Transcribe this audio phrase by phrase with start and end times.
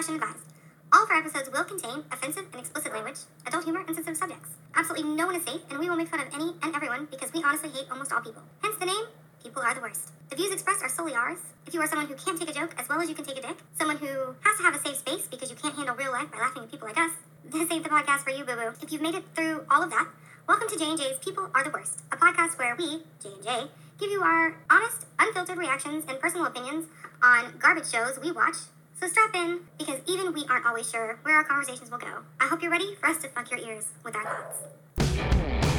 [0.00, 0.46] discretion advised.
[0.92, 4.48] All of our episodes will contain offensive and explicit language, adult humor, and sensitive subjects.
[4.74, 7.32] Absolutely no one is safe, and we will make fun of any and everyone because
[7.32, 8.42] we honestly hate almost all people.
[8.62, 9.04] Hence the name,
[9.42, 10.08] People Are the Worst.
[10.30, 11.38] The views expressed are solely ours.
[11.66, 13.38] If you are someone who can't take a joke as well as you can take
[13.38, 16.12] a dick, someone who has to have a safe space because you can't handle real
[16.12, 17.12] life by laughing at people like us,
[17.44, 18.72] this ain't the podcast for you, boo boo.
[18.80, 20.08] If you've made it through all of that,
[20.48, 24.56] welcome to J&J's People Are the Worst, a podcast where we, J&J, give you our
[24.70, 26.86] honest, unfiltered reactions and personal opinions
[27.22, 28.56] on garbage shows we watch.
[29.00, 32.22] So strap in, because even we aren't always sure where our conversations will go.
[32.38, 35.70] I hope you're ready for us to fuck your ears with our thoughts.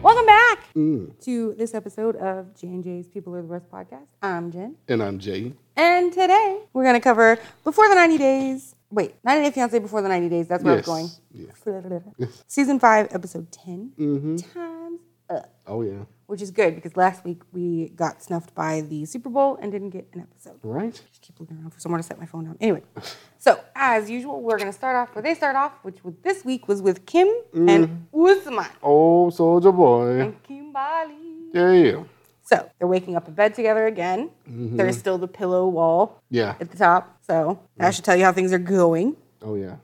[0.00, 1.18] Welcome back Mm.
[1.24, 4.06] to this episode of J&J's People Are the Worst podcast.
[4.22, 4.76] I'm Jen.
[4.86, 5.52] And I'm Jay.
[5.76, 8.74] And today we're going to cover Before the 90 Days.
[8.90, 10.48] Wait, 90 Day Fiancé Before the 90 Days.
[10.48, 10.88] That's where Yes.
[10.88, 11.46] I was Yeah.
[11.66, 12.32] going.
[12.46, 13.92] Season 5, episode 10.
[13.98, 14.36] Mm-hmm.
[14.36, 15.00] Time's
[15.66, 16.04] Oh yeah.
[16.26, 19.90] Which is good because last week we got snuffed by the Super Bowl and didn't
[19.90, 20.58] get an episode.
[20.62, 20.92] Right.
[20.92, 22.56] Just keep looking around for somewhere to set my phone down.
[22.60, 22.82] Anyway,
[23.38, 26.44] so as usual, we're going to start off where they start off, which was this
[26.44, 27.70] week was with Kim mm.
[27.70, 28.66] and Usman.
[28.82, 30.20] Oh, soldier boy.
[30.20, 31.48] And Kimbali.
[31.54, 32.04] Yeah, yeah.
[32.42, 34.30] So they're waking up in bed together again.
[34.48, 34.76] Mm-hmm.
[34.76, 36.56] There's still the pillow wall Yeah.
[36.60, 37.18] at the top.
[37.26, 39.16] So that should tell you how things are going.
[39.42, 39.76] Oh yeah.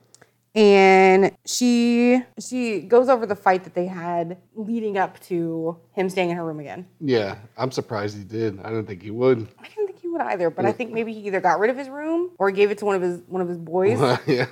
[0.55, 6.31] And she she goes over the fight that they had leading up to him staying
[6.31, 6.87] in her room again.
[7.01, 7.37] Yeah.
[7.57, 8.61] I'm surprised he did.
[8.61, 9.49] I didn't think he would.
[9.59, 11.77] I didn't think he would either, but I think maybe he either got rid of
[11.77, 14.47] his room or gave it to one of his one of his boys, yeah.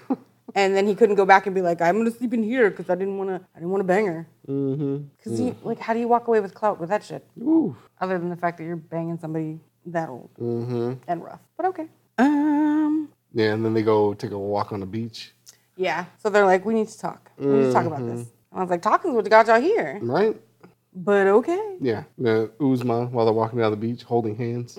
[0.57, 2.91] and then he couldn't go back and be like, "I'm gonna sleep in here because
[2.91, 5.05] I didn't want to I didn't want to bang her." Mm-hmm.
[5.17, 7.25] Because like, how do you walk away with clout with that shit?
[7.41, 7.77] Ooh.
[8.01, 10.95] Other than the fact that you're banging somebody that old Mm-hmm.
[11.07, 11.87] and rough, but okay.
[12.19, 13.09] Um.
[13.35, 15.33] Yeah, and then they go take a walk on the beach.
[15.77, 16.05] Yeah.
[16.19, 17.31] So they're like, we need to talk.
[17.39, 18.21] We need to talk about this.
[18.21, 18.53] Mm-hmm.
[18.53, 19.99] And I was like, talking's what got y'all here.
[20.03, 20.37] Right?
[20.95, 21.77] But okay.
[21.81, 22.05] Yeah.
[22.19, 24.79] The Uzma, while they're walking down the beach, holding hands,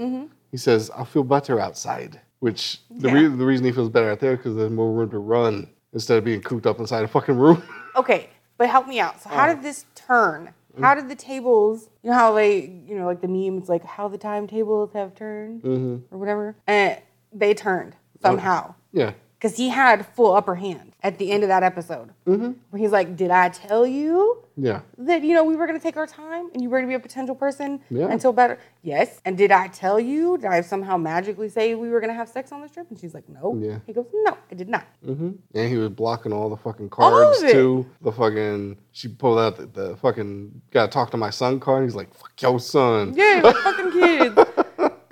[0.51, 3.29] he says, "I'll feel better outside." Which the Yeah.
[3.35, 6.23] the reason he feels better out there because there's more room to run instead of
[6.23, 7.63] being cooped up inside a fucking room.
[7.95, 8.29] Okay.
[8.57, 9.21] But help me out.
[9.21, 9.53] So how Oh.
[9.53, 10.49] did this turn?
[10.81, 13.83] How did the tables, you know how they, you know, like the meme, it's like
[13.85, 15.97] how the timetables have turned mm-hmm.
[16.13, 16.55] or whatever?
[16.65, 16.97] And
[17.31, 18.73] they turned somehow.
[18.91, 19.11] Yeah.
[19.43, 22.11] Because he had full upper hand at the end of that episode.
[22.25, 22.51] Mm-hmm.
[22.69, 24.79] Where he's like, Did I tell you Yeah.
[24.99, 26.89] that, you know, we were going to take our time and you were going to
[26.89, 28.07] be a potential person Yeah.
[28.09, 28.57] until better?
[28.83, 29.19] Yes.
[29.25, 30.37] And did I tell you?
[30.37, 32.87] Did I somehow magically say we were going to have sex on this trip?
[32.89, 33.59] And she's like, No.
[33.61, 33.79] Yeah.
[33.85, 34.85] He goes, No, I did not.
[35.05, 35.31] Mm-hmm.
[35.55, 37.85] And he was blocking all the fucking cards too.
[38.01, 41.83] The fucking she pulled out the, the fucking gotta talk to my son card.
[41.83, 44.35] He's like, "Fuck your son." Yeah, like fucking kids.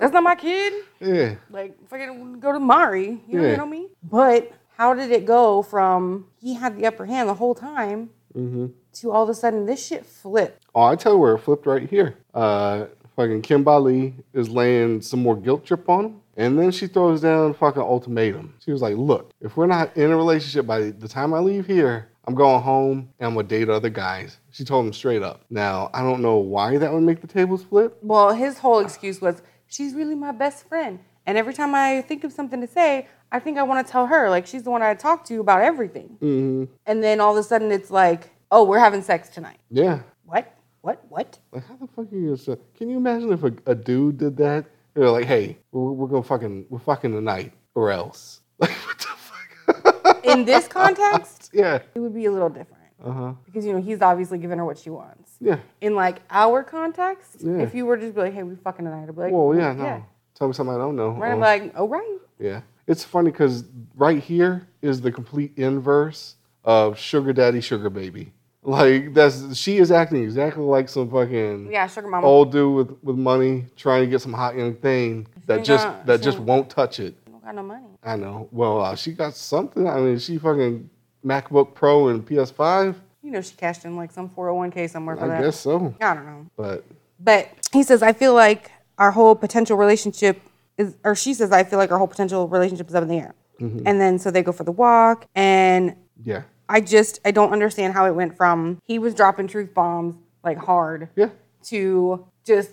[0.02, 0.72] That's not my kid.
[1.00, 1.36] Yeah.
[1.48, 3.20] Like fucking go to Mari.
[3.28, 3.50] You know, Yeah.
[3.52, 3.86] you know me.
[4.02, 8.66] But how did it go from he had the upper hand the whole time Mm-hmm.
[8.94, 10.64] to all of a sudden this shit flipped?
[10.74, 12.16] Oh, I tell you where it flipped right here.
[12.34, 16.20] Uh, fucking Kimbali is laying some more guilt trip on him.
[16.36, 18.54] And then she throws down fucking ultimatum.
[18.64, 21.66] She was like, look, if we're not in a relationship by the time I leave
[21.66, 24.38] here, I'm going home and I'm gonna date other guys.
[24.50, 25.42] She told him straight up.
[25.50, 27.98] Now, I don't know why that would make the tables flip.
[28.02, 30.98] Well, his whole excuse was she's really my best friend.
[31.26, 34.06] And every time I think of something to say, I think I want to tell
[34.06, 34.28] her.
[34.28, 36.16] Like she's the one I talk to about everything.
[36.20, 36.64] Mm-hmm.
[36.86, 39.58] And then all of a sudden it's like, oh, we're having sex tonight.
[39.70, 40.00] Yeah.
[40.24, 40.54] What?
[40.82, 41.04] What?
[41.08, 41.38] What?
[41.52, 42.58] Like, how the fuck are you gonna?
[42.76, 44.66] Can you imagine if a, a dude did that?
[44.94, 48.40] They're like, hey, we're, we're gonna fucking, we're fucking tonight or else.
[48.58, 50.24] Like, what the fuck?
[50.24, 51.80] In this context, yeah.
[51.96, 52.81] it would be a little different.
[53.04, 53.32] Uh huh.
[53.44, 55.32] Because you know, he's obviously giving her what she wants.
[55.40, 55.58] Yeah.
[55.80, 57.58] in like our context, Yeah.
[57.58, 59.54] if you were to just be like, "Hey, we fucking tonight," I'd be like, Well,
[59.56, 59.84] yeah, no.
[59.84, 60.00] yeah."
[60.34, 61.10] Tell me something I don't know.
[61.10, 61.32] Right?
[61.32, 62.60] I'm Oh, like, "Oh, right." yeah.
[62.86, 63.64] It's funny because
[63.96, 68.32] right here is the complete inverse of sugar daddy, sugar baby.
[68.64, 72.24] Like that's she is acting exactly like some fucking Yeah, sugar mama.
[72.24, 76.06] old dude with, with money trying to get some hot young thing that just got-
[76.06, 77.16] that just won't touch it.
[77.26, 77.86] don't got no money.
[78.04, 78.46] I know.
[78.52, 79.88] Well, uh, she got something.
[79.88, 80.88] I mean, she fucking
[81.24, 82.94] MacBook Pro and PS5.
[83.22, 85.38] You know, she cashed in like some 401k somewhere for I that.
[85.38, 85.94] I guess so.
[86.00, 86.46] I don't know.
[86.56, 86.84] But
[87.20, 90.40] But he says, I feel like our whole potential relationship
[90.76, 93.18] is, or she says, I feel like our whole potential relationship is up in the
[93.18, 93.34] air.
[93.60, 93.86] Mm-hmm.
[93.86, 95.94] And then so they go for the walk, and
[96.24, 100.16] yeah, I just I don't understand how it went from he was dropping truth bombs
[100.42, 101.28] like hard yeah,
[101.64, 102.70] to just.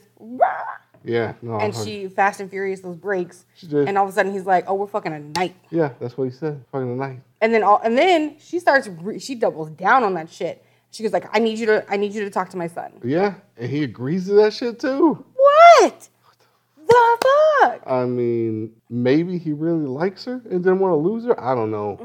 [1.04, 1.34] Yeah.
[1.42, 3.88] No, And she fast and furious those breaks, She did.
[3.88, 6.26] and all of a sudden he's like, "Oh, we're fucking a night." yeah, that's what
[6.26, 6.64] he said.
[6.72, 7.22] Fucking tonight.
[7.42, 10.64] And then all, and then she starts re- she doubles down on that shit.
[10.92, 12.92] She goes like, "I need you to I need you to talk to my son."
[13.04, 15.24] Yeah, and he agrees to that shit too.
[15.36, 16.10] What?
[16.88, 17.18] The
[17.62, 17.84] fuck?
[17.86, 21.40] I mean, maybe he really likes her and didn't want to lose her.
[21.40, 22.00] I don't know.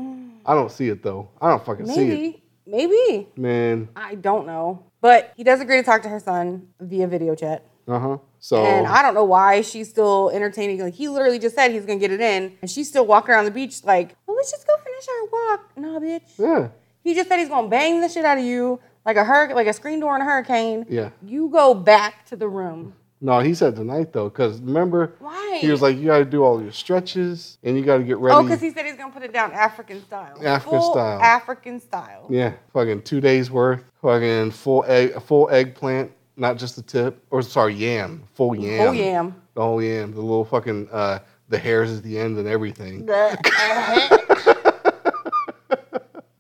[0.46, 1.30] I don't see it though.
[1.40, 2.42] I don't fucking see Maybe.
[2.66, 3.28] Maybe.
[3.36, 3.88] man.
[3.96, 4.84] I don't know.
[5.00, 7.62] But he does agree to talk to her son via video chat.
[7.88, 8.18] Uh huh.
[8.44, 10.78] So And I don't know why she's still entertaining.
[10.78, 13.46] Like he literally just said he's gonna get it in, and she's still walking around
[13.46, 15.70] the beach like, well, let's just go finish our walk.
[15.78, 16.20] Nah, bitch.
[16.36, 16.68] yeah,
[17.02, 19.66] He just said he's gonna bang the shit out of you like a hur- like
[19.66, 20.84] a screen door in a hurricane.
[20.90, 21.08] Yeah.
[21.22, 22.92] You go back to the room.
[23.22, 25.58] no, he said tonight though, because remember Why?
[25.62, 28.18] he was like, you got to do all your stretches and you got to get
[28.18, 28.36] ready.
[28.36, 30.36] Oh, because he said he's gonna put it down African style.
[30.44, 31.22] African Full style.
[31.22, 32.26] African style.
[32.28, 33.82] Yeah, fucking two days worth.
[34.02, 38.86] Fucking full egg, full eggplant, not just the tip, or sorry, yam, full yam.
[38.86, 39.34] full yam.
[39.54, 43.08] The whole yam, the little fucking, uh, the hairs at the end and everything.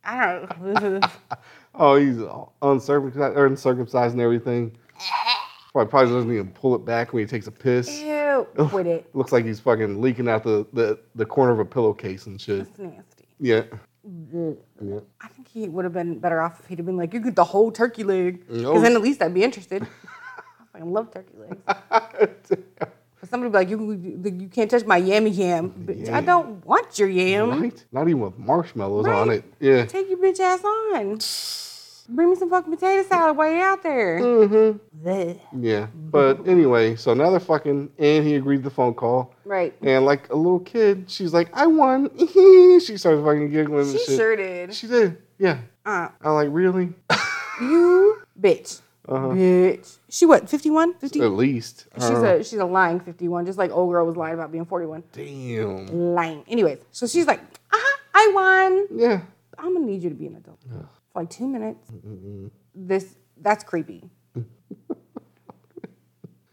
[0.06, 1.00] I don't know.
[1.76, 2.18] Oh, he's
[2.62, 4.76] uncircumcised, or uncircumcised and everything.
[5.72, 8.00] Probably, probably doesn't even pull it back when he takes a piss.
[8.00, 8.46] Ew.
[8.68, 9.10] Quit it.
[9.14, 12.60] Looks like he's fucking leaking out the, the, the corner of a pillowcase and shit.
[12.60, 13.24] It's nasty.
[13.40, 13.62] Yeah.
[14.08, 14.52] Mm-hmm.
[14.92, 15.00] Yeah.
[15.20, 17.36] I think he would have been better off if he'd have been like, you get
[17.36, 18.46] the whole turkey leg.
[18.46, 18.80] Because No.
[18.80, 19.82] then at least I'd be interested.
[20.60, 21.58] I fucking love turkey legs.
[23.20, 23.92] But somebody be like, you,
[24.42, 25.70] you can't touch my yammy yam.
[25.70, 27.62] Bitch, I don't want your yam.
[27.62, 27.84] Right?
[27.92, 29.44] Not even with marshmallows on it.
[29.60, 29.86] Yeah.
[29.86, 31.18] Take your bitch ass on.
[32.08, 34.20] Bring me some fucking potato salad while you're out there.
[34.20, 35.62] Mm-hmm.
[35.64, 35.86] Yeah.
[35.94, 39.34] But anyway, so now they're fucking, and he agreed to the phone call.
[39.44, 39.74] Right.
[39.82, 42.10] And like a little kid, she's like, I won.
[42.18, 44.16] she starts fucking giggling and She shit.
[44.16, 44.74] sure did.
[44.74, 45.18] She did.
[45.38, 45.58] Yeah.
[45.86, 46.92] Uh, I'm like, really?
[47.60, 48.80] you bitch.
[49.08, 49.28] Uh-huh.
[49.28, 49.98] Bitch.
[50.08, 50.94] She what, 51?
[50.94, 51.20] 50?
[51.20, 51.86] At least.
[51.94, 54.64] She's don't a she's a lying 51, just like old girl was lying about being
[54.64, 55.02] 41.
[55.12, 56.14] Damn.
[56.14, 56.44] Lying.
[56.48, 58.98] Anyways, so she's like, uh-huh, I won.
[58.98, 59.20] Yeah.
[59.58, 60.58] I'm gonna need you to be an adult
[61.14, 61.90] for like two minutes.
[62.74, 64.10] This that's creepy.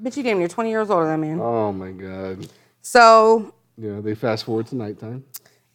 [0.02, 1.40] Bitch, you damn near 20 years older than that man.
[1.42, 2.48] Oh my God.
[2.82, 5.24] So Yeah, they fast forward to nighttime.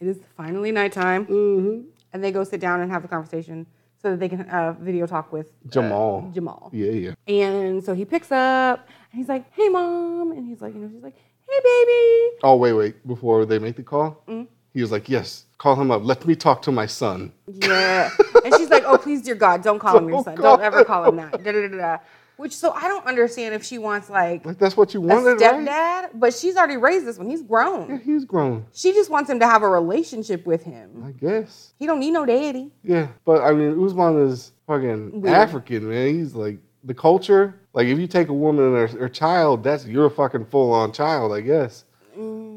[0.00, 1.82] it is finally nighttime, Mm-hmm.
[2.12, 3.66] and they go sit down and have the conversation
[4.02, 6.30] so that they can uh, video talk with uh, Jamal.
[6.34, 6.70] Jamal.
[6.72, 7.14] Yeah, yeah.
[7.28, 10.88] And so he picks up and he's like, "Hey, mom," and he's like, you know,
[10.92, 11.16] she's like,
[11.48, 13.06] "Hey, baby." Oh, wait, wait.
[13.06, 14.44] Before they make the call, Mm-hmm.
[14.76, 16.04] He was like, yes, call him up.
[16.04, 17.32] Let me talk to my son.
[17.46, 18.10] Yeah.
[18.44, 20.36] and she's like, oh, please, dear God, don't call him your oh, son.
[20.36, 21.42] Don't ever call him that.
[21.42, 21.98] Da, da, da, da.
[22.36, 25.40] Which, so I don't understand if she wants like Like, that's what you a wanted,
[25.40, 25.66] right?
[25.66, 27.30] stepdad, but she's already raised this one.
[27.30, 27.88] He's grown.
[27.88, 31.02] Yeah, he's grown, She just wants him to have a relationship with him.
[31.06, 31.72] I guess.
[31.78, 32.70] He don't need no daddy.
[32.84, 35.34] Yeah, but I mean, Usman is fucking Weird.
[35.34, 36.08] African, man.
[36.14, 37.58] He's like the culture.
[37.72, 40.92] Like, if you take a woman and her, her child, that's your fucking full on
[40.92, 41.84] child, I guess.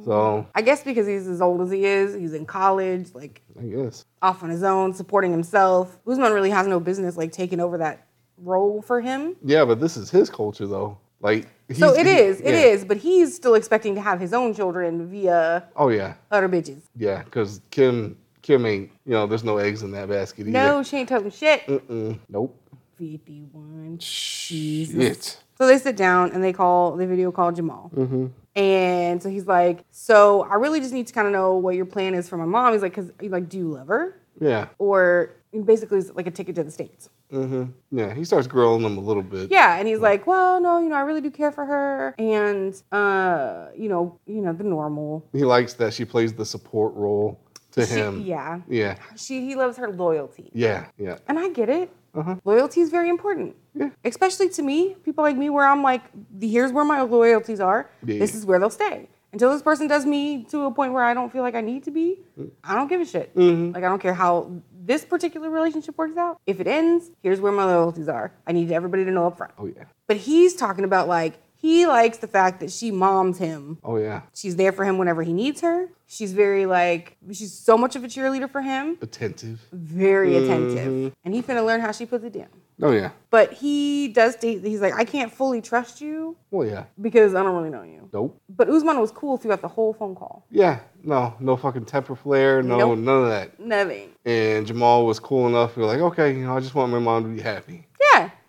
[0.05, 3.63] So, I guess because he's as old as he is, he's in college, like I
[3.65, 4.05] guess.
[4.21, 5.97] off on his own, supporting himself.
[6.07, 8.07] Usman really has no business like taking over that
[8.37, 9.35] role for him.
[9.43, 10.97] Yeah, but this is his culture, though.
[11.21, 12.59] Like, So it he- is, it yeah.
[12.71, 16.83] is, but he's still expecting to have his own children via Oh yeah, other bitches.
[16.95, 17.23] yeah.
[17.23, 18.89] Because Kim, Kim ain't.
[19.05, 20.51] You know, there's no eggs in that basket either.
[20.51, 21.65] No, she ain't talking shit.
[21.67, 22.17] Mm-mm.
[22.29, 22.55] Nope.
[22.97, 23.97] 51.
[23.99, 25.37] Shit.
[25.59, 27.91] So they sit down and they call, they video call Jamal.
[27.94, 28.27] Mm-hmm.
[28.56, 31.85] And so he's like, So I really just need to kind of know what your
[31.85, 32.71] plan is for my mom.
[32.73, 34.21] He's like, Because, like, do you love her?
[34.39, 34.69] Yeah.
[34.77, 35.31] Or
[35.65, 37.09] basically, it's like a ticket to the States.
[37.33, 37.65] Mm-hmm.
[37.97, 38.13] Yeah.
[38.13, 39.51] He starts grilling them a little bit.
[39.51, 42.81] Yeah, and he's like, "Well, no, you know, I really do care for her, and
[42.91, 47.39] uh, you know, you know, the normal." He likes that she plays the support role
[47.73, 48.21] to She- him.
[48.21, 48.95] yeah, Yeah.
[49.15, 50.88] she he loves her loyalty, Yeah.
[50.97, 51.17] Yeah.
[51.27, 51.91] and I get it.
[52.15, 52.35] Uh-huh.
[52.45, 53.89] Loyalty is very important, Yeah.
[54.03, 56.01] especially to me, people like me, where I'm like,
[56.41, 57.89] here's where my loyalties are.
[58.05, 58.19] Yeah.
[58.19, 61.13] This is where they'll stay until this person does me to a point where I
[61.13, 62.19] don't feel like I need to be.
[62.63, 63.33] I don't give a shit.
[63.35, 63.73] Mhm.
[63.73, 64.51] Like I don't care how
[64.85, 66.39] this particular relationship works out.
[66.47, 68.31] If it ends, here's where my loyalties are.
[68.47, 69.54] I need everybody to know up front.
[69.59, 69.83] Oh yeah.
[70.07, 73.78] But he's talking about like he likes the fact that she moms him.
[73.83, 74.21] Oh yeah.
[74.33, 75.89] She's there for him whenever he needs her.
[76.07, 78.97] She's very like she's so much of a cheerleader for him.
[79.01, 79.59] Attentive.
[79.73, 80.87] Very attentive.
[80.87, 81.13] Mhm.
[81.25, 82.47] And he finna learn how she puts it down.
[82.81, 83.11] Oh yeah.
[83.30, 86.85] But he does state he's like, I can't fully trust you Well yeah.
[87.01, 88.09] because I don't really know you.
[88.13, 88.39] Nope.
[88.49, 90.45] But Usman was cool throughout the whole phone call.
[90.49, 90.80] Yeah.
[91.04, 91.33] No.
[91.42, 92.63] No fucking temper flare.
[92.63, 92.78] No.
[92.78, 92.99] Nope.
[92.99, 93.59] None of that.
[93.59, 94.11] Nothing.
[94.25, 95.73] And Jamal was cool enough.
[95.73, 97.85] to be like, okay, you know, I just want my mom to be happy.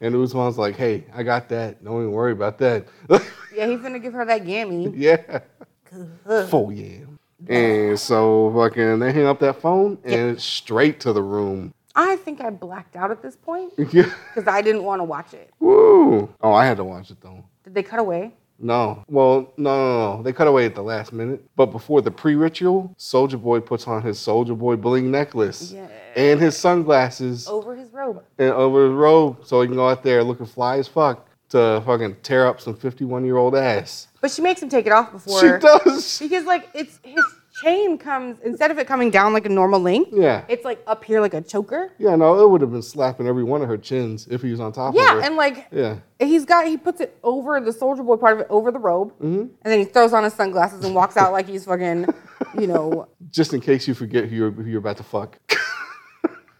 [0.00, 0.06] Yeah.
[0.06, 1.82] And Usman's like, hey, I got that.
[1.84, 2.86] Don't even worry about that.
[3.52, 4.90] Yeah, he's gonna give her that gammy.
[4.96, 5.40] yeah.
[6.48, 7.18] Full yam.
[7.48, 11.74] And so fucking they hang up that phone and it's straight to the room.
[11.96, 14.08] I think I blacked out at this point Yeah.
[14.34, 15.50] because I didn't want to watch it.
[15.58, 16.32] Woo.
[16.40, 17.44] Oh, I had to watch it though.
[17.64, 18.34] Did they cut away?
[18.62, 19.04] No.
[19.08, 20.22] Well, no, no, no.
[20.22, 21.42] They cut away at the last minute.
[21.56, 25.86] But before the pre-ritual, Soldier Boy puts on his Soldier Boy bling necklace Yeah.
[26.14, 28.22] and his sunglasses Over his robe.
[28.38, 31.82] and over his robe, so he can go out there looking fly as fuck to
[31.86, 34.06] fucking tear up some 51-year-old ass.
[34.20, 35.40] But she makes him take it off before.
[35.40, 36.18] She does.
[36.18, 37.24] Because like it's his
[37.62, 40.10] chain comes instead of it coming down like a normal length.
[40.12, 40.44] Yeah.
[40.48, 41.92] It's like up here like a choker.
[41.98, 44.60] Yeah, no, it would have been slapping every one of her chins if he was
[44.60, 45.20] on top of Yeah, her.
[45.20, 45.96] and like yeah.
[46.18, 49.12] he's got he puts it over the soldier boy part of it over the robe,
[49.14, 49.40] Mm-hmm.
[49.40, 52.06] and then he throws on his sunglasses and walks out like he's fucking,
[52.58, 53.08] you know.
[53.30, 55.38] Just in case you forget who you're, who you're about to fuck.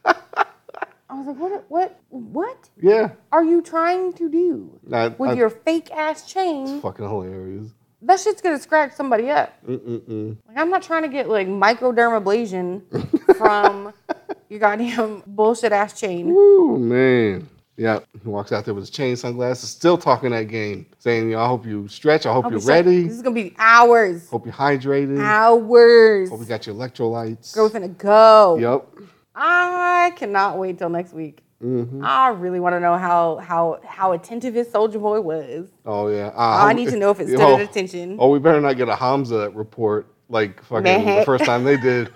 [0.05, 1.65] I was like, what?
[1.69, 1.99] What?
[2.09, 3.11] What yeah.
[3.33, 6.81] are you trying to do I- with I- your fake ass chain?
[6.81, 7.71] Fucking hilarious.
[8.03, 9.53] That shit's gonna scratch somebody up.
[9.67, 10.37] Mm-mm-mm.
[10.49, 13.93] Like I'm not trying to get like microdermabrasion from
[14.49, 16.27] your goddamn bullshit ass chain.
[16.35, 17.49] Woo, man.
[17.77, 21.47] Yeah, he walks out there with his chain sunglasses, still talking that game, saying, I
[21.47, 22.27] hope you stretch.
[22.27, 23.05] I hope I'll you're ready.
[23.05, 24.29] This is gonna be hours.
[24.29, 25.19] Hope you're hydrated.
[25.19, 26.29] Hours.
[26.29, 27.55] Hope you got your electrolytes.
[27.55, 28.59] Girl's gonna go.
[28.59, 29.09] Yep.
[29.35, 31.43] I cannot wait till next week.
[31.63, 32.03] Mm-hmm.
[32.05, 35.69] I really want to know how how how attentive his soldier boy was.
[35.85, 36.29] Oh, yeah.
[36.35, 38.17] I Uh, need to know if it stood oh, at attention.
[38.19, 42.11] Oh, we better not get a Hamza report like fucking the first time they did.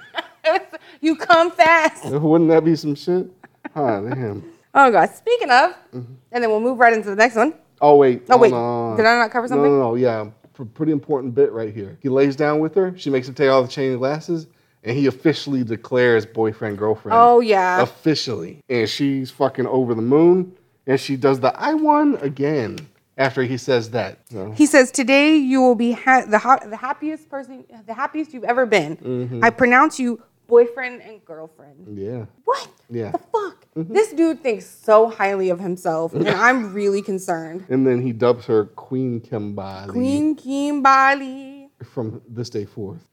[1.03, 2.05] you come fast.
[2.11, 3.27] Wouldn't that be some shit?
[3.75, 4.51] Huh, damn.
[4.75, 5.11] Oh god.
[5.11, 6.15] Speaking of, Mm-hmm.
[6.33, 7.55] and then we'll move right into the next one.
[7.83, 8.23] Oh, wait.
[8.31, 8.97] Oh wait, on.
[8.97, 9.71] did I not cover No, something?
[9.73, 9.95] no, no.
[9.97, 11.99] Yeah, P- pretty important bit right here.
[12.01, 12.95] He lays down with her.
[12.97, 14.47] She makes him take all the chain glasses,
[14.85, 17.17] and he officially declares boyfriend girlfriend.
[17.19, 17.81] Oh yeah.
[17.83, 20.53] Officially, and she's fucking over the moon,
[20.87, 22.79] and she does the I won again
[23.17, 24.19] after he says that.
[24.31, 28.35] So, He says, "Today you will be ha- the ha- the happiest person, the happiest
[28.35, 28.97] you've ever been.
[28.97, 29.45] Mm-hmm.
[29.45, 32.69] I pronounce you boyfriend and girlfriend." yeah, What?
[32.91, 33.13] Yeah.
[33.13, 33.67] The fuck?
[33.77, 37.65] This dude thinks so highly of himself, and I'm really concerned.
[37.69, 43.05] and then he dubs her Queen Kimbali Queen Kimbali, from this day forth.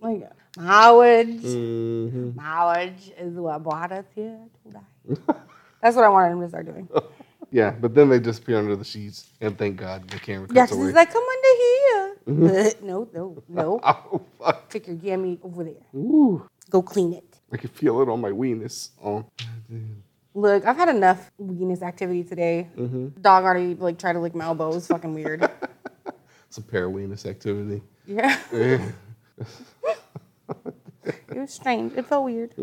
[0.00, 5.18] like marriage, hmm marriage is what brought us here today.
[5.82, 6.88] That's what I wanted him to start doing.
[7.50, 10.72] Yeah, but then they disappear under the sheets, and thank God the camera Yeah, cuts
[10.72, 10.86] 'cause away.
[10.88, 13.80] he's like, "Come under here." no, no, no.
[13.84, 14.68] oh fuck!
[14.70, 15.74] Take your gammy over there.
[15.94, 17.38] Ooh, Go clean it.
[17.52, 18.88] I can feel it on my weenus.
[19.04, 19.24] Oh,
[20.34, 22.66] Look, I've had enough weenus activity today.
[22.76, 23.20] Mm-hmm.
[23.20, 24.74] Dog already like tried to lick my elbow.
[24.74, 25.48] It's fucking weird.
[26.48, 27.82] it's a paraweenus activity.
[28.04, 28.78] yeah, Eh.
[31.06, 31.92] It was strange.
[31.96, 32.54] It felt weird.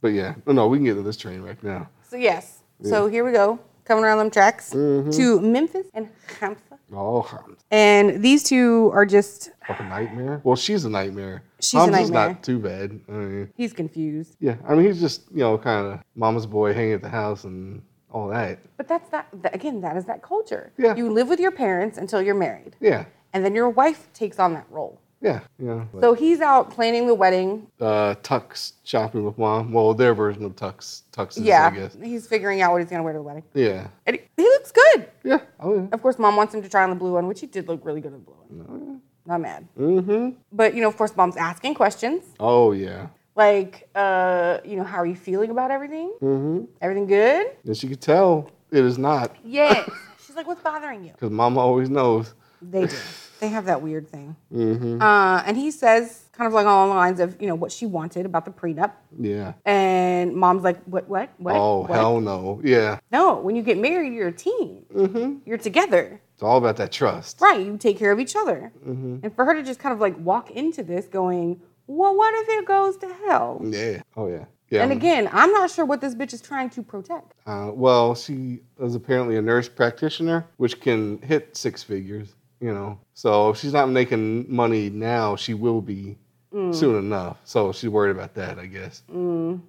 [0.00, 1.88] But yeah, no, no, we can get to this train wreck now.
[2.08, 2.60] So yes.
[2.82, 5.10] So here we go, coming around them tracks Mm-hmm.
[5.12, 6.08] to Memphis and
[6.40, 6.60] Hamza.
[6.92, 7.26] Oh,
[7.72, 10.40] And these two are just fucking nightmare.
[10.44, 11.42] Well, she's a nightmare.
[11.60, 12.28] She's a Hamza's nightmare.
[12.34, 13.00] not too bad.
[13.08, 14.36] I mean, he's confused.
[14.38, 17.42] yeah, I mean, he's just you know kind of mama's boy, hanging at the house
[17.44, 17.82] and
[18.12, 18.60] all that.
[18.76, 20.72] But that's that, that again, that is that culture.
[20.78, 20.94] Yeah.
[20.94, 22.76] You live with your parents until you're married.
[22.80, 25.00] Yeah, And then your wife takes on that role.
[25.26, 25.88] Yeah, know.
[26.00, 27.66] So he's out planning the wedding.
[27.80, 29.72] uh, Tux shopping with mom.
[29.72, 31.02] Well, their version of Tux.
[31.12, 31.70] Tuxes, Yeah.
[31.72, 31.96] I guess.
[32.02, 33.42] He's figuring out what he's gonna wear to the wedding.
[33.54, 35.08] Yeah, And he, looks good.
[35.24, 35.38] yeah.
[35.60, 35.86] Oh yeah.
[35.92, 37.84] Of course, mom wants him to try on the blue one, which he did look
[37.84, 39.00] really good in the blue one.
[39.26, 39.66] Not mad.
[39.78, 40.36] Mm-hmm.
[40.52, 43.08] But, you know, of course, mom's asking questions Oh yeah.
[43.34, 46.12] like, uh, you know, how are you feeling about everything?
[46.22, 46.64] Mm-hmm.
[46.80, 47.48] Everything good?
[47.64, 49.88] And she could tell it is not Yes.
[50.26, 51.10] She's like, what's bothering you?
[51.12, 52.34] because mama always knows.
[52.62, 52.96] They do.
[53.40, 54.36] They have that weird thing.
[54.52, 55.00] Mm-hmm.
[55.02, 57.86] Uh, and he says, kind of like along the lines of, you know, what she
[57.86, 58.92] wanted about the prenup.
[59.18, 59.54] Yeah.
[59.64, 61.54] And mom's like, what, what, what?
[61.56, 61.90] oh what?
[61.90, 62.60] hell no.
[62.64, 62.98] Yeah.
[63.12, 64.84] No, when you get married, you're a team.
[64.94, 65.38] Mm-hmm.
[65.44, 66.20] You're together.
[66.34, 67.40] It's all about that trust.
[67.40, 67.64] Right.
[67.64, 68.72] You take care of each other.
[68.86, 69.18] Mm-hmm.
[69.22, 72.48] And for her to just kind of like walk into this going, well, what if
[72.48, 73.60] it goes to hell?
[73.64, 74.02] Yeah.
[74.16, 74.44] Oh yeah.
[74.70, 74.82] Yeah.
[74.82, 77.34] And again, I'm not sure what this bitch is trying to protect.
[77.46, 82.34] Uh, well, she is apparently a nurse practitioner, which can hit six figures.
[82.60, 86.16] You know, so if she's not making money now, she will be
[86.54, 86.74] Mm.
[86.74, 87.38] soon enough.
[87.44, 89.02] So she's worried about that, I guess.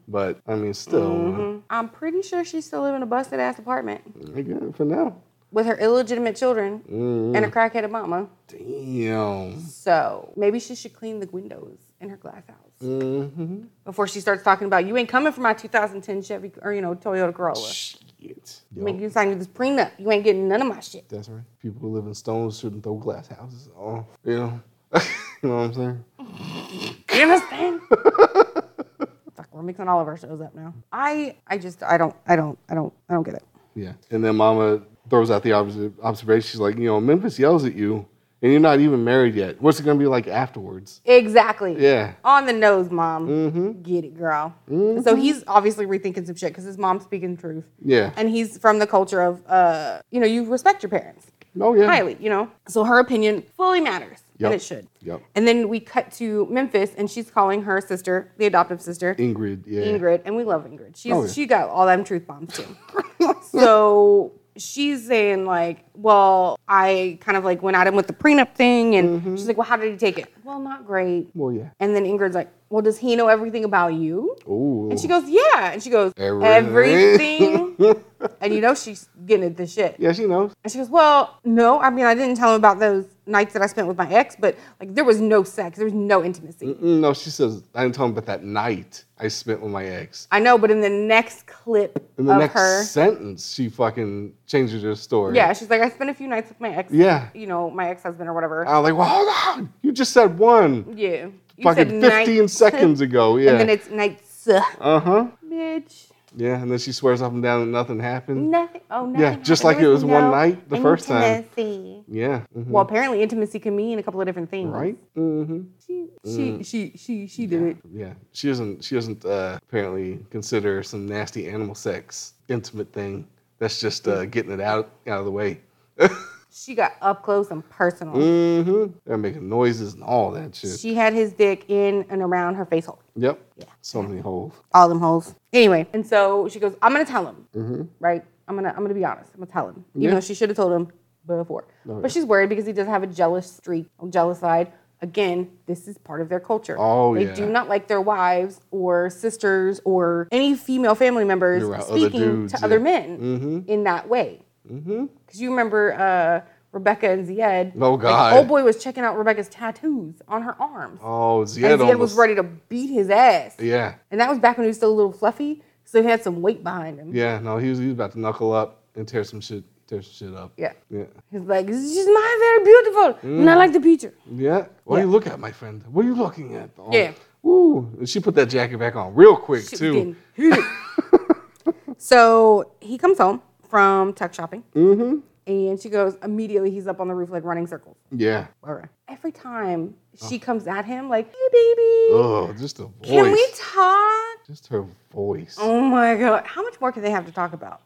[0.08, 1.62] But I mean, still, Mhm.
[1.70, 4.02] I'm pretty sure she's still living in a busted ass apartment
[4.36, 5.16] I get it for now.
[5.52, 8.30] with her illegitimate children Mm, and a crackheaded mama.
[8.48, 9.60] damn.
[9.60, 13.64] So maybe she should clean the windows in her glass house Mm-hmm.
[13.84, 16.96] before she starts talking about you ain't coming for my 2010 Chevy or you know
[16.96, 17.72] Toyota Corolla.
[18.20, 18.62] Shit.
[18.74, 19.02] Make Yup.
[19.02, 19.92] you sign with this prenup.
[20.00, 21.08] You ain't getting none of my shit.
[21.10, 21.44] That's right.
[21.62, 23.70] People who live in stones shouldn't throw glass houses.
[23.78, 24.62] Oh, you know,
[24.96, 26.06] you know what I'm saying?
[27.18, 27.82] You understand?
[27.90, 30.72] Fuck, we're mixing all of our shows up now.
[30.92, 33.44] I I just I don't I don't I don't I don't get it.
[33.74, 33.94] Yeah.
[34.12, 36.48] And then Mama throws out the observation.
[36.48, 38.06] She's like, you know, Memphis yells at you,
[38.42, 39.62] and you're not even married yet.
[39.62, 41.02] What's it gonna be like afterwards?
[41.06, 41.76] Exactly.
[41.80, 42.14] Yeah.
[42.24, 43.28] On the nose, mom.
[43.28, 43.82] Mm-hmm.
[43.82, 44.54] Get it, girl.
[44.70, 47.66] So he's obviously rethinking some shit because his mom's speaking the truth.
[47.84, 48.12] Yeah.
[48.16, 51.28] And he's from the culture of, uh, you know, you respect your parents
[51.60, 51.88] Oh yeah.
[51.88, 52.52] highly, you know?
[52.68, 54.20] So her opinion fully matters.
[54.40, 54.52] Yep.
[54.52, 54.88] And it should.
[55.02, 55.22] Yep.
[55.34, 59.64] And then we cut to Memphis and she's calling her sister, the adoptive sister, Ingrid.
[59.66, 59.82] Yeah.
[59.82, 60.22] Ingrid.
[60.26, 60.96] And we love Ingrid.
[60.96, 61.32] She's, Oh, yeah.
[61.32, 62.78] She got all them truth bombs too.
[63.50, 68.54] so she's saying like, well, I kind of like went at him with the prenup
[68.56, 69.36] thing, and Mm-hmm.
[69.36, 70.34] she's like, well, how did he take it?
[70.44, 71.30] Well, not great.
[71.34, 71.70] Well, yeah.
[71.80, 74.36] And then Ingrid's like, well, does he know everything about you?
[74.48, 74.90] Ooh.
[74.92, 75.72] And she goes, yeah.
[75.72, 76.52] And she goes, Everything.
[76.52, 78.04] everything.
[78.42, 79.96] and you know she's getting at the shit.
[80.00, 80.52] yeah, she knows.
[80.64, 81.80] And she goes, well, no.
[81.80, 84.36] I mean, I didn't tell him about those nights that I spent with my ex,
[84.40, 86.68] but like there was no sex, there was no intimacy.
[86.68, 89.86] Mm, No, she says I didn't tell him about that night I spent with my
[89.86, 90.28] ex.
[90.32, 94.34] I know, but in the next clip In the of next her, sentence, she fucking
[94.46, 95.36] changes her story.
[95.36, 97.30] yeah, she's like, I spent a few nights with my ex, Yeah.
[97.34, 98.68] you know, my ex husband or whatever.
[98.68, 99.30] I was like, well, hold
[99.60, 99.74] on.
[99.82, 103.38] You just said one yeah, you fucking said 15 nights, seconds ago.
[103.38, 103.52] Yeah.
[103.52, 104.62] and then it's nights, uh
[105.00, 105.28] huh.
[105.46, 106.07] bitch.
[106.40, 108.52] Yeah, and then she swears up and down that nothing happened.
[108.52, 108.82] Nothing.
[108.92, 109.22] Oh, nothing.
[109.22, 109.76] Yeah, just happened.
[109.76, 111.24] like There it was one night the first time.
[111.24, 112.04] intimacy.
[112.08, 112.42] Yeah.
[112.56, 112.68] mhm.
[112.68, 114.70] Well, apparently intimacy can mean a couple of different things.
[114.72, 114.96] right?
[115.16, 115.64] Mm-hmm.
[115.86, 117.78] She, she, she, she, she did it.
[117.92, 118.14] Yeah.
[118.34, 123.28] She doesn't she doesn't uh, apparently consider some nasty animal sex intimate thing.
[123.58, 125.62] That's just uh, getting it out out of the way.
[126.50, 128.16] She got up close and personal.
[128.16, 128.92] mm-hmm.
[129.06, 130.80] They're making noises and all that shit.
[130.80, 133.00] She had his dick in and around her face hole.
[133.16, 133.40] Yep.
[133.58, 133.66] Yeah.
[133.82, 134.54] So many holes.
[134.74, 135.36] All them holes.
[135.58, 137.48] Anyway, and so she goes, I'm gonna tell him.
[137.56, 137.82] Mm-hmm.
[138.00, 138.24] Right?
[138.48, 139.32] I'm gonna I'm gonna be honest.
[139.34, 139.84] I'm gonna tell him.
[139.96, 140.14] Even Yeah.
[140.16, 140.88] though she should have told him
[141.26, 141.66] before.
[141.90, 144.72] Oh, but she's worried because he does have a jealous streak, a jealous side.
[145.02, 146.76] Again, this is part of their culture.
[146.80, 147.34] Oh, they yeah.
[147.36, 152.20] do not like their wives or sisters or any female family members You're other speaking
[152.20, 152.66] dudes, to yeah.
[152.66, 153.68] other men Mhm.
[153.68, 154.42] in that way.
[154.68, 156.42] Because you remember uh,
[156.78, 157.74] Rebecca and Zied.
[157.80, 158.34] Oh, like, God.
[158.38, 161.00] old boy was checking out Rebecca's tattoos on her arms.
[161.04, 162.00] Oh, and Zied Zied almost.
[162.00, 163.56] was ready to beat his ass.
[163.60, 163.96] Yeah.
[164.12, 166.42] And that was back when he was still a little fluffy, so he had some
[166.42, 167.16] weight behind him.
[167.16, 167.40] Yeah.
[167.40, 170.14] No, he was, he was about to knuckle up and tear some shit tear some
[170.30, 170.52] shit up.
[170.58, 170.74] Yeah.
[170.92, 171.06] Yeah.
[171.32, 174.14] He's like, she's my very beautiful, and I like the picture.
[174.32, 174.66] Yeah.
[174.84, 175.02] What Yeah.
[175.04, 175.82] do you look at, my friend?
[175.92, 176.70] What are you looking at?
[176.78, 177.14] Oh, Yeah.
[177.42, 177.90] Woo.
[177.98, 180.16] And she put that jacket back on real quick was too.
[181.98, 185.20] so he comes home from tuck shopping, Mm-hmm.
[185.48, 186.70] And she goes immediately.
[186.72, 187.98] He's up on the roof like running circles.
[188.12, 188.48] Yeah.
[188.66, 188.90] Alright.
[189.08, 189.96] Every time
[190.28, 192.94] she comes at him, like, "Hey, baby, Oh, just a voice.
[193.04, 195.58] can we talk?" Just her voice.
[195.60, 197.82] Oh my god, how much more can they have to talk about?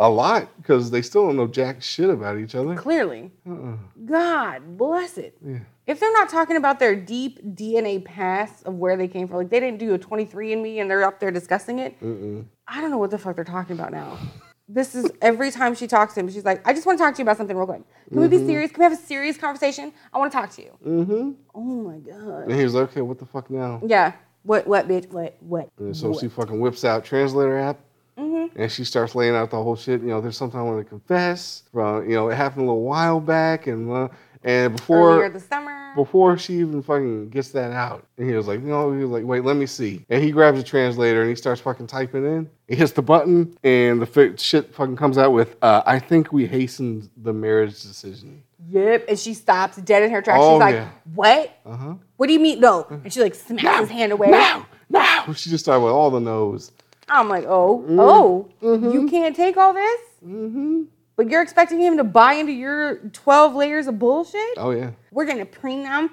[0.00, 2.76] A lot, because they still don't know jack shit about each other.
[2.76, 3.74] Clearly, uh-uh.
[4.06, 5.36] God bless it.
[5.44, 5.58] Yeah.
[5.88, 9.50] If they're not talking about their deep DNA past of where they came from, like
[9.50, 11.96] they didn't do a 23andMe and they're up there discussing it,
[12.68, 14.18] I don't know what the fuck they're talking about now.
[14.68, 17.14] This is every time she talks to him, she's like, I just want to talk
[17.14, 17.82] to you about something real quick.
[18.10, 18.70] Can we be serious?
[18.70, 19.92] Can we have a serious conversation?
[20.12, 20.78] I want to talk to you.
[20.86, 21.30] Mm-hmm.
[21.54, 22.42] Oh my God.
[22.48, 23.80] And he was like, okay, what the fuck now?
[23.84, 24.12] Yeah.
[24.42, 25.10] What, what, bitch?
[25.10, 25.70] What, what?
[25.78, 26.20] And so what?
[26.20, 27.80] she fucking whips out translator app.
[28.18, 28.60] Mm-hmm.
[28.60, 30.00] And she starts laying out the whole shit.
[30.00, 31.62] You know, there's something I want to confess.
[31.72, 34.08] From you know, it happened a little while back, and uh,
[34.42, 35.77] and before Earlier this summer.
[35.98, 39.24] Before she even fucking gets that out, and he was like, no, he was like,
[39.24, 40.04] wait, let me see.
[40.08, 42.48] And he grabs a translator and he starts fucking typing in.
[42.68, 46.32] He hits the button, and the fi- shit fucking comes out with, uh, I think
[46.32, 48.44] we hastened the marriage decision.
[48.70, 49.06] Yep.
[49.08, 50.40] And she stops dead in her tracks.
[50.42, 50.88] Oh, she's like, yeah.
[51.14, 51.58] what?
[51.66, 51.94] Uh huh.
[52.16, 52.60] What do you mean?
[52.60, 52.86] No.
[52.90, 54.28] And she like smacks his hand away.
[54.30, 55.32] No, no.
[55.34, 56.70] She just started with all the no's.
[57.08, 57.98] I'm like, oh, Mm-hmm.
[58.00, 60.00] oh, you can't take all this?
[60.24, 60.82] Mm-hmm.
[61.18, 64.40] But you're expecting him to buy into your 12 layers of bullshit?
[64.56, 64.92] Oh yeah.
[65.10, 66.10] We're gonna prenup,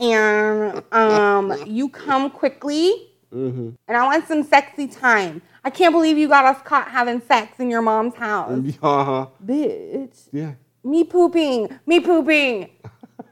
[0.00, 3.68] and um, you come quickly, Mm-hmm.
[3.86, 5.42] and I want some sexy time.
[5.62, 9.26] I can't believe you got us caught having sex in your mom's house, Uh huh.
[9.44, 10.28] bitch.
[10.32, 10.54] Yeah.
[10.82, 12.70] Me pooping, me pooping.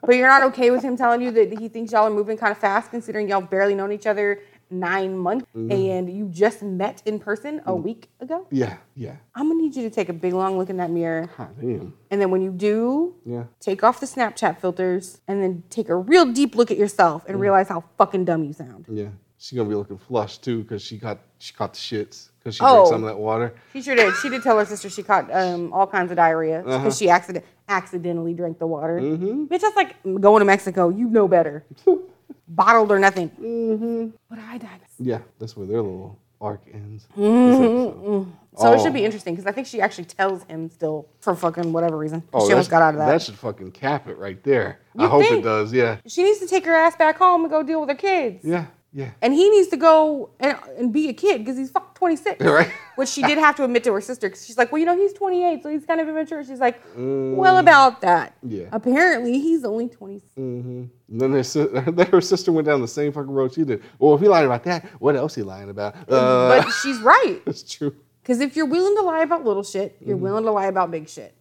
[0.03, 2.53] but you're not okay with him telling you that he thinks y'all are moving kind
[2.53, 5.71] of fast, considering y'all barely known each other nine months, Mm-hmm.
[5.73, 8.47] and you just met in person a week ago.
[8.51, 8.77] Yeah.
[8.95, 9.17] Yeah.
[9.35, 11.31] I'm gonna need you to take a big long look in that mirror.
[11.61, 11.95] Damn.
[12.11, 13.45] And then when you do, Yeah.
[13.61, 17.41] take off the Snapchat filters and then take a real deep look at yourself and
[17.41, 18.87] realize how fucking dumb you sound.
[18.89, 19.09] Yeah.
[19.39, 22.61] She's gonna be looking flushed too, cause she caught she caught the shits, cause she
[22.65, 22.77] Oh.
[22.77, 23.55] drank some of that water.
[23.75, 24.15] She sure did.
[24.17, 26.91] She did tell her sister she caught um, all kinds of diarrhea because Uh-huh.
[26.91, 28.99] she accident- accidentally drank the water.
[28.99, 29.45] Mm-hmm.
[29.45, 30.89] Bitch, that's like going to Mexico.
[30.89, 31.65] You know better.
[32.49, 33.29] Bottled or nothing.
[33.31, 34.07] Mm-hmm.
[34.31, 34.91] But I digress.
[34.99, 35.19] Yeah.
[35.39, 37.07] That's where their little arc ends.
[37.17, 38.31] Mm-hmm.
[38.59, 38.83] So it Oh.
[38.83, 42.23] should be interesting because I think she actually tells him still for fucking whatever reason.
[42.33, 43.07] Oh, she almost got out of that.
[43.07, 44.81] That should fucking cap it right there.
[44.99, 45.73] I You hope it does.
[45.73, 45.97] Yeah.
[46.07, 48.45] She needs to take her ass back home and go deal with her kids.
[48.45, 48.67] Yeah.
[48.97, 49.11] Yeah.
[49.21, 52.43] And he needs to go and, and be a kid because he's fucking 26.
[52.45, 52.73] Right.
[52.95, 54.97] Which she did have to admit to her sister because she's like, well, you know,
[54.97, 56.43] he's 28, so he's kind of immature.
[56.43, 57.35] She's like, Mm.
[57.37, 58.35] well, about that.
[58.43, 58.65] Yeah.
[58.73, 60.27] Apparently, he's only 26.
[60.39, 60.69] Mm-hmm.
[61.11, 63.83] And then, their, si- then her sister went down the same fucking road she did.
[63.99, 65.95] Well, if he lied about that, what else he lying about?
[66.11, 67.43] Uh, But she's right.
[67.47, 67.95] it's true.
[68.23, 71.07] Because if you're willing to lie about little shit, you're willing to lie about big
[71.09, 71.33] shit.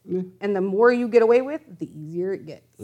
[0.41, 2.83] And the more you get away with, the easier it gets.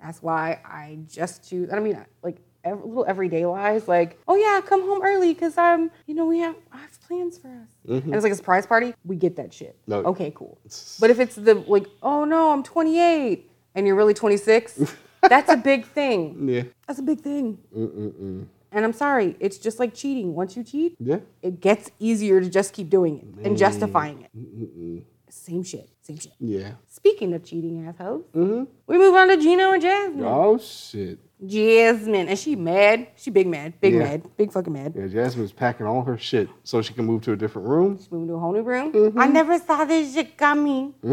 [0.00, 1.70] That's why I just choose.
[1.72, 5.82] I mean, like, ev- little everyday lies, like, oh yeah, come home early because I'm,
[5.82, 8.06] um, you know, we have I have plans for us, mm-hmm.
[8.06, 8.94] and it's like a surprise party.
[9.04, 9.76] We get that shit.
[9.86, 9.98] No.
[9.98, 10.58] Okay, cool.
[11.00, 15.56] But if it's the like, oh no, I'm 28 and you're really 26, that's a
[15.56, 16.48] big thing.
[16.48, 16.62] Yeah.
[16.86, 17.58] That's a big thing.
[17.76, 18.46] Mm-mm-mm.
[18.74, 20.34] And I'm sorry, it's just like cheating.
[20.34, 21.18] Once you cheat, Yeah.
[21.42, 23.58] it gets easier to just keep doing it and mm.
[23.58, 24.30] justifying it.
[24.36, 25.02] Mm-mm-mm.
[25.28, 25.88] Same shit.
[26.02, 26.32] Same shit.
[26.40, 26.72] Yeah.
[26.88, 28.64] Speaking of cheating assholes, mm-hmm.
[28.86, 30.24] we move on to Gino and Jasmine.
[30.24, 31.18] Oh shit.
[31.44, 33.08] Jasmine, and she mad.
[33.16, 33.98] She big mad, big Yeah.
[34.00, 34.94] mad, big fucking mad.
[34.96, 37.98] Yeah, Jasmine's packing all her shit so she can move to a different room.
[37.98, 38.92] She's moving to a whole new room.
[38.92, 39.18] Mm-hmm.
[39.18, 40.94] I never saw this shit coming.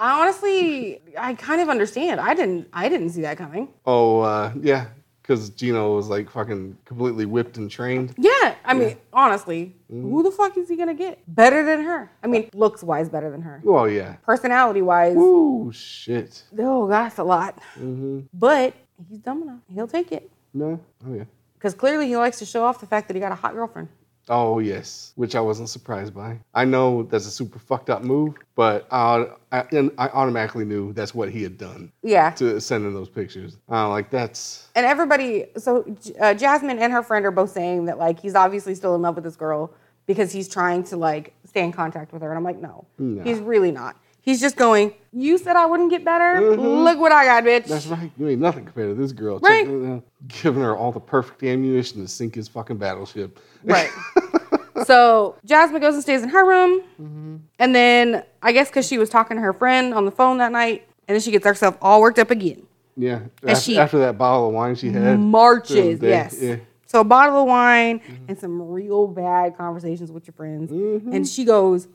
[0.00, 2.20] I honestly, I kind of understand.
[2.20, 3.68] I didn't, I didn't see that coming.
[3.84, 4.86] Oh, uh, yeah,
[5.28, 8.14] because Gino was like fucking completely whipped and trained.
[8.16, 10.10] Yeah, I mean, honestly, Mm-hmm.
[10.10, 12.10] who the fuck is he gonna get better than her?
[12.22, 13.60] I mean, looks wise, better than her.
[13.64, 14.16] Well, yeah.
[14.16, 16.42] Personality wise, Ooh, shit.
[16.58, 17.56] oh, that's a lot.
[17.78, 18.20] Mm-hmm.
[18.34, 18.74] But
[19.08, 20.78] he's dumb enough; he'll take it No?
[21.06, 21.24] Oh, yeah.
[21.54, 23.88] because clearly he likes to show off the fact that he got a hot girlfriend.
[24.30, 26.38] Oh, yes, which I wasn't surprised by.
[26.54, 30.92] I know that's a super fucked up move, but I, I, and I automatically knew
[30.92, 33.56] that's what he had done Yeah, to send in those pictures.
[33.70, 34.68] Uh, like, that's.
[34.74, 35.46] and everybody.
[35.56, 35.84] So
[36.20, 39.14] uh, Jasmine and her friend are both saying that like he's obviously still in love
[39.14, 39.72] with this girl
[40.06, 43.22] because he's trying to like stay in contact with her, and I'm like, no, No.
[43.22, 43.96] he's really not.
[44.28, 44.92] He's just going.
[45.10, 46.38] You said I wouldn't get better.
[46.38, 46.60] Mm-hmm.
[46.60, 47.62] Look what I got, bitch.
[47.62, 47.70] Mm-hmm.
[47.70, 48.12] That's right.
[48.18, 49.38] You ain't nothing compared to this girl.
[49.38, 49.64] Right.
[49.64, 50.02] Check uh, it.
[50.28, 53.40] Giving her all the perfect ammunition to sink his fucking battleship.
[53.64, 53.88] Right.
[54.84, 56.82] so Jasmine goes and stays in her room.
[57.00, 57.36] Mm-hmm.
[57.58, 60.52] And then I guess because she was talking to her friend on the phone that
[60.52, 62.66] night, and then she gets herself all worked up again.
[62.98, 63.20] Yeah.
[63.46, 65.18] After, she- after that bottle of wine she had.
[65.18, 66.36] Marches, they- yes.
[66.38, 66.56] yeah.
[66.84, 70.70] So a bottle of wine and some real bad conversations with your friends.
[70.70, 71.88] And she goes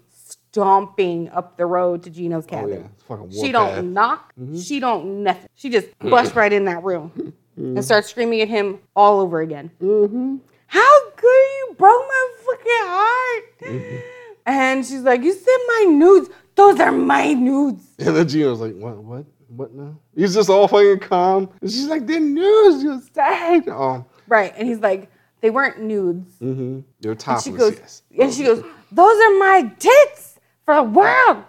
[0.53, 2.69] stomping up the road to Gino's Oh, cabin.
[2.69, 2.87] yeah.
[2.93, 4.33] It's fucking She don't knock.
[4.39, 4.57] Mm-hmm.
[4.59, 5.49] She don't nothing.
[5.55, 7.77] She just bust right in that room mm-hmm.
[7.77, 9.71] and starts screaming at him all over again.
[9.81, 10.37] Mm-hmm.
[10.67, 14.03] How could you broke my fucking heart?
[14.45, 16.29] And she's like, "You sent my nudes.
[16.55, 19.97] Those are my nudes." And then Gino's like, what, what, what now?
[20.15, 21.49] He's just all fucking calm.
[21.61, 23.61] And she's like, the nudes you said.
[23.69, 25.09] Oh, um, Right, and he's like,
[25.41, 26.81] "They weren't nudes." mm-hmm.
[27.07, 28.01] And topless, she goes, yes.
[28.19, 30.32] and she goes, "Those are my tits
[30.65, 31.43] for the world."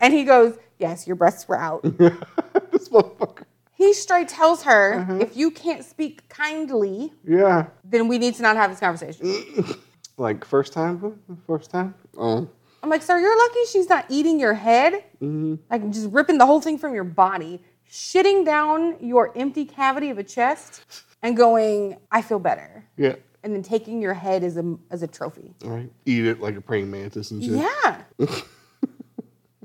[0.00, 3.44] and he goes, "Yes, your breasts were out." this motherfucker.
[3.74, 5.18] He straight tells her, Uh-huh.
[5.20, 7.66] "If you can't speak kindly, Yeah.
[7.84, 9.26] then we need to not have this conversation."
[10.18, 11.18] Like, first time?
[11.46, 11.94] First time?
[12.18, 12.46] Oh.
[12.82, 15.54] I'm like, "Sir, you're lucky she's not eating your head, Mm-hmm.
[15.70, 20.18] like just ripping the whole thing from your body, shitting down your empty cavity of
[20.18, 20.82] a chest,
[21.22, 23.14] and going, I feel better." Yeah.
[23.44, 25.52] And then taking your head as a as a trophy.
[25.64, 25.90] All right.
[26.06, 27.54] Eat it like a praying mantis and shit.
[27.54, 28.02] Yeah.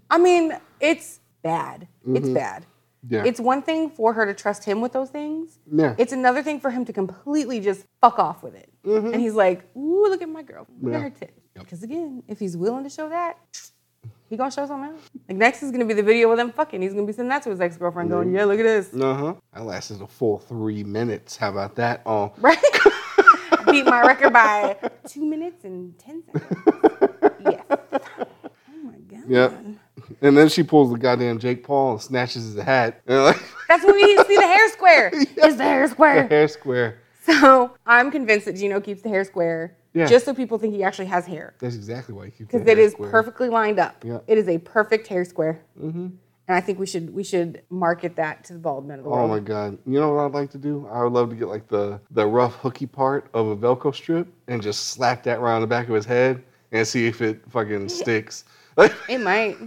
[0.09, 1.87] I mean, it's bad.
[2.07, 2.63] It's bad.
[2.63, 3.13] Mm-hmm.
[3.15, 3.23] Yeah.
[3.25, 5.59] It's one thing for her to trust him with those things.
[5.71, 5.95] Yeah.
[5.97, 8.69] It's another thing for him to completely just fuck off with it.
[8.85, 9.13] Mm-hmm.
[9.13, 10.65] And he's like, ooh, look at my girl.
[10.69, 10.89] Look Mm-hmm.
[10.91, 10.95] Yeah.
[10.97, 11.41] at her tits.
[11.53, 13.37] Because again, if he's willing to show that,
[14.29, 15.01] he gonna show something else.
[15.29, 16.81] Like next is gonna be the video of them fucking.
[16.81, 18.93] He's gonna be sending that to his ex-girlfriend going, yeah, look at this.
[18.93, 19.33] Uh huh.
[19.53, 21.35] That lasted a full three minutes.
[21.37, 22.01] How about that?
[22.05, 22.33] Oh.
[22.39, 22.57] Right?
[23.83, 27.33] Beat my record by two minutes and ten seconds.
[27.49, 27.63] yes.
[27.69, 29.23] Oh my god.
[29.27, 29.53] Yep.
[30.21, 33.01] And then she pulls the goddamn Jake Paul and snatches his hat.
[33.07, 35.11] Like, That's when we see the hair square.
[35.13, 36.23] It's the hair square.
[36.23, 36.97] the hair square.
[37.25, 40.05] So I'm convinced that Gino keeps the hair square Yeah.
[40.07, 41.53] just so people think he actually has hair.
[41.59, 43.11] That's exactly why he keeps the it hair is square.
[43.11, 44.03] perfectly lined up.
[44.05, 44.19] Yeah.
[44.27, 45.61] It is a perfect hair square.
[45.79, 46.07] Mm-hmm.
[46.47, 49.10] And I think we should we should market that to the bald men of the
[49.12, 49.29] Oh world.
[49.29, 49.77] my god!
[49.86, 50.88] You know what I'd like to do?
[50.89, 54.27] I would love to get like the the rough hooky part of a Velcro strip
[54.47, 57.89] and just slap that around the back of his head and see if it fucking
[58.01, 58.45] sticks.
[59.10, 59.57] It might.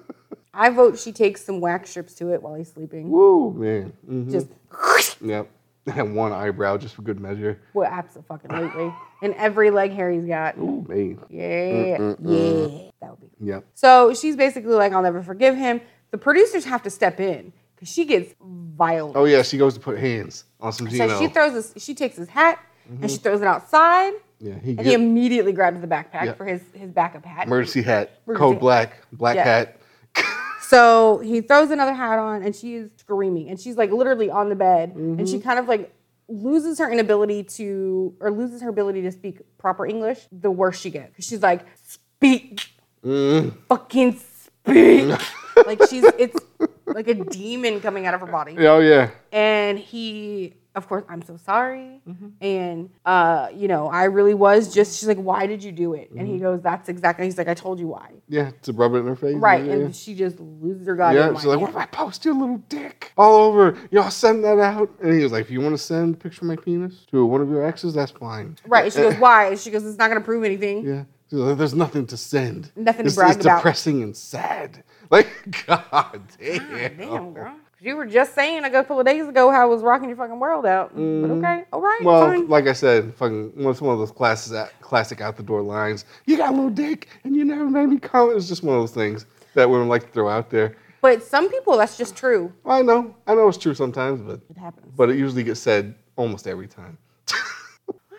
[0.54, 3.10] I vote she takes some wax strips to it while he's sleeping.
[3.10, 3.92] woo man.
[4.06, 4.48] hmm Just
[5.22, 5.50] Yep.
[5.86, 7.60] And one eyebrow just for good measure.
[7.72, 8.92] well, absolutely.
[9.22, 10.58] And every leg hair he's got.
[10.58, 11.18] Ooh man.
[11.30, 12.14] Yeah.
[12.20, 12.90] Yeah.
[13.00, 13.64] That would be Yep.
[13.74, 15.80] So she's basically like, I'll never forgive him.
[16.10, 19.16] The producers have to step in because she gets violent.
[19.16, 21.08] Oh yeah, she goes to put hands on some Gino.
[21.08, 22.58] so she throws his, she takes his hat
[23.00, 26.32] and she throws it outside, yeah, he and get he immediately grabs the backpack Yeah.
[26.34, 27.46] for his his backup hat.
[27.48, 28.60] emergency hat, Emergency code hat.
[28.60, 29.44] black, black Yeah.
[29.44, 29.76] hat.
[30.62, 34.48] So he throws another hat on, and she is screaming, and she's like literally on
[34.48, 35.26] the bed, and Mm-hmm.
[35.26, 35.92] she kind of like
[36.28, 40.26] loses her inability to, or loses her ability to speak proper English.
[40.32, 42.68] The worse she gets, she's like, speak,
[43.04, 43.54] Mm.
[43.68, 45.16] fucking speak,
[45.64, 46.38] like she's it's
[46.86, 48.56] like a demon coming out of her body.
[48.58, 49.10] Oh yeah.
[49.32, 52.02] and he of course, I'm so sorry.
[52.06, 52.28] Mm-hmm.
[52.42, 56.10] And, uh, you know, I really was just, she's like, why did you do it?
[56.10, 56.34] And Mm-hmm.
[56.34, 58.10] he goes, that's exactly, he's like, I told you why.
[58.28, 59.36] Yeah, to rub it in her face.
[59.36, 59.64] Right.
[59.64, 61.40] Yeah, And she just loses her goddamn yeah.
[61.40, 63.78] she's like, what if I post your little dick all over?
[63.90, 64.90] Y'all send that out?
[65.02, 67.24] And he was like, if you want to send a picture of my penis to
[67.24, 68.58] one of your exes, that's fine.
[68.66, 68.84] Right.
[68.84, 69.46] And she goes, why?
[69.46, 70.84] And she goes, it's not going to prove anything.
[70.84, 71.04] Yeah.
[71.30, 72.70] There's nothing to send.
[72.76, 73.58] Nothing to it's, brag it's about.
[73.58, 74.82] depressing and sad.
[75.08, 75.28] Like,
[75.68, 76.96] god ah, damn.
[76.96, 77.54] Damn, girl.
[77.80, 80.40] You were just saying a couple of days ago how I was rocking your fucking
[80.40, 80.92] world out.
[80.96, 81.38] But mm.
[81.38, 82.02] okay, all right.
[82.02, 82.48] Well, fine.
[82.48, 86.06] like I said, fucking it's one of those classic, classic out the door lines.
[86.24, 88.34] You got a little dick, and you never made me come.
[88.34, 90.74] It's just one of those things that women like to throw out there.
[91.02, 92.52] But some people, that's just true.
[92.64, 94.92] I know, I know it's true sometimes, but It happens.
[94.96, 96.98] but it usually gets said almost every time.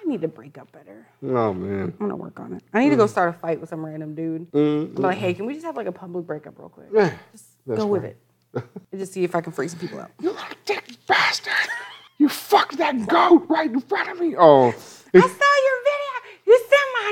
[0.08, 1.06] Need to break up better.
[1.24, 1.94] oh man.
[2.00, 2.64] I'm gonna work on it.
[2.74, 4.50] I need to go start a fight with some random dude.
[4.54, 6.88] Mm, I'm like, hey, can we just have like a public breakup real quick?
[6.98, 8.18] eh, Just go with it.
[8.92, 10.10] And just see if I can freak some people out.
[10.22, 11.52] You little dick bastard!
[12.18, 14.34] You fucked that goat right in front of me.
[14.38, 16.16] Oh, I saw your video.
[16.48, 17.12] You sent my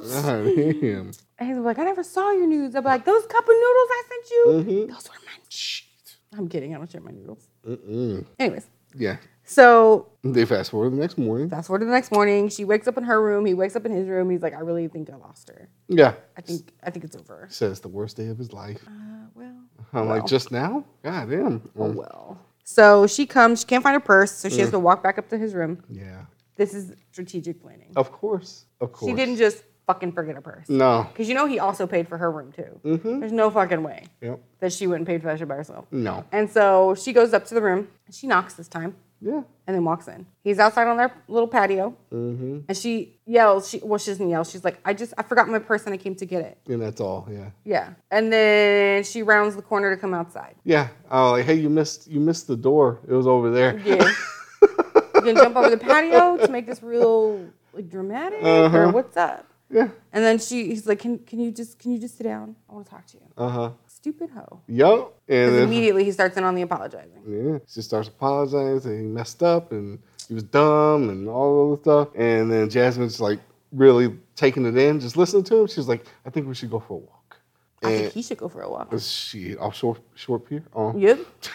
[0.00, 0.22] nudes.
[0.22, 1.10] God damn.
[1.38, 2.74] And he's like, I never saw your nudes.
[2.74, 4.92] I'm like, those cup of noodles I sent you, Mm-hmm.
[4.94, 6.38] those were my.
[6.38, 6.74] I'm kidding.
[6.74, 7.46] I don't share my noodles.
[7.68, 8.24] Mm-mm.
[8.38, 8.66] Anyways,
[8.96, 9.18] Yeah.
[9.44, 11.50] So They fast forward the next morning.
[11.50, 12.48] fast forward to the next morning.
[12.48, 13.44] She wakes up in her room.
[13.44, 14.30] He wakes up in his room.
[14.30, 15.68] He's like, I really think I lost her.
[15.88, 16.14] Yeah.
[16.36, 17.46] I think I think it's over.
[17.50, 18.82] Says the worst day of his life.
[18.86, 18.90] Uh,
[19.34, 19.46] well,
[19.92, 20.16] I'm well.
[20.18, 20.84] like, just now?
[21.02, 21.68] God damn.
[21.78, 22.38] oh well.
[22.64, 23.60] So she comes.
[23.60, 25.82] She can't find her purse, so she has to walk back up to his room.
[25.90, 26.22] yeah.
[26.54, 27.90] This is strategic planning.
[27.96, 28.66] Of course.
[28.80, 29.10] Of course.
[29.10, 30.68] She didn't just fucking forget her purse.
[30.68, 31.08] No.
[31.10, 32.78] Because you know he also paid for her room too.
[32.84, 33.20] Mm-hmm.
[33.20, 34.38] There's no fucking way Yep.
[34.60, 35.86] that she wouldn't pay for that shit by herself.
[35.90, 36.24] No.
[36.30, 37.88] And so she goes up to the room.
[38.06, 39.42] And she knocks this time Yeah.
[39.68, 40.26] and then walks in.
[40.42, 41.94] He's outside on their little patio.
[42.12, 42.60] Mm-hmm.
[42.68, 43.68] And she yells.
[43.70, 44.42] She well, she doesn't yell.
[44.44, 46.58] She's like, I just I forgot my purse and I came to get it.
[46.66, 47.28] And that's all.
[47.30, 47.50] Yeah.
[47.64, 47.90] Yeah.
[48.10, 50.56] And then she rounds the corner to come outside.
[50.64, 50.88] Yeah.
[51.10, 52.98] Oh, like, hey, you missed you missed the door.
[53.08, 53.78] It was over there.
[53.84, 54.12] Yeah.
[54.62, 58.76] you gonna jump over the patio to make this real like dramatic Uh-huh.
[58.78, 59.46] or what's up?
[59.70, 59.88] Yeah.
[60.12, 62.56] And then she he's like, can can you just can you just sit down?
[62.68, 63.22] I want to talk to you.
[63.38, 63.70] Uh-huh.
[64.02, 64.60] Stupid hoe.
[64.66, 65.14] Yup.
[65.28, 67.22] And then, immediately he starts in on the apologizing.
[67.26, 68.90] yeah, she starts apologizing.
[68.90, 72.08] And he messed up and he was dumb and all of the stuff.
[72.16, 73.38] And then Jasmine's like
[73.70, 75.66] really taking it in, just listening to him.
[75.68, 77.36] She's like, I think we should go for a walk.
[77.84, 78.88] I think he should go for a walk.
[78.90, 80.64] Oh, she off short short pier.
[80.74, 80.96] Oh.
[80.96, 81.20] Yep.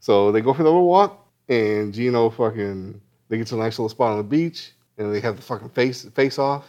[0.00, 3.76] So they go for the little walk, and Gino fucking they get to a nice
[3.78, 6.64] little spot on the beach, and they have the fucking face face off,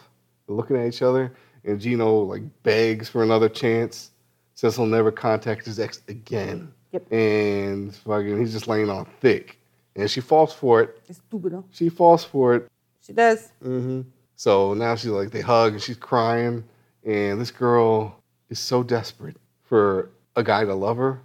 [0.46, 1.32] They're looking at each other,
[1.64, 4.10] and Gino like begs for another chance,
[4.58, 7.12] says he'll never contact his ex again, Yep.
[7.12, 9.56] and fucking he's just laying on thick,
[9.94, 11.00] and she falls for it.
[11.08, 11.64] It's stupid though.
[11.70, 12.66] She falls for it.
[13.00, 13.52] She does.
[13.64, 14.00] Mm-hmm.
[14.34, 16.64] So now she's like they hug, and she's crying,
[17.04, 21.20] and this girl is so desperate for a guy to love her.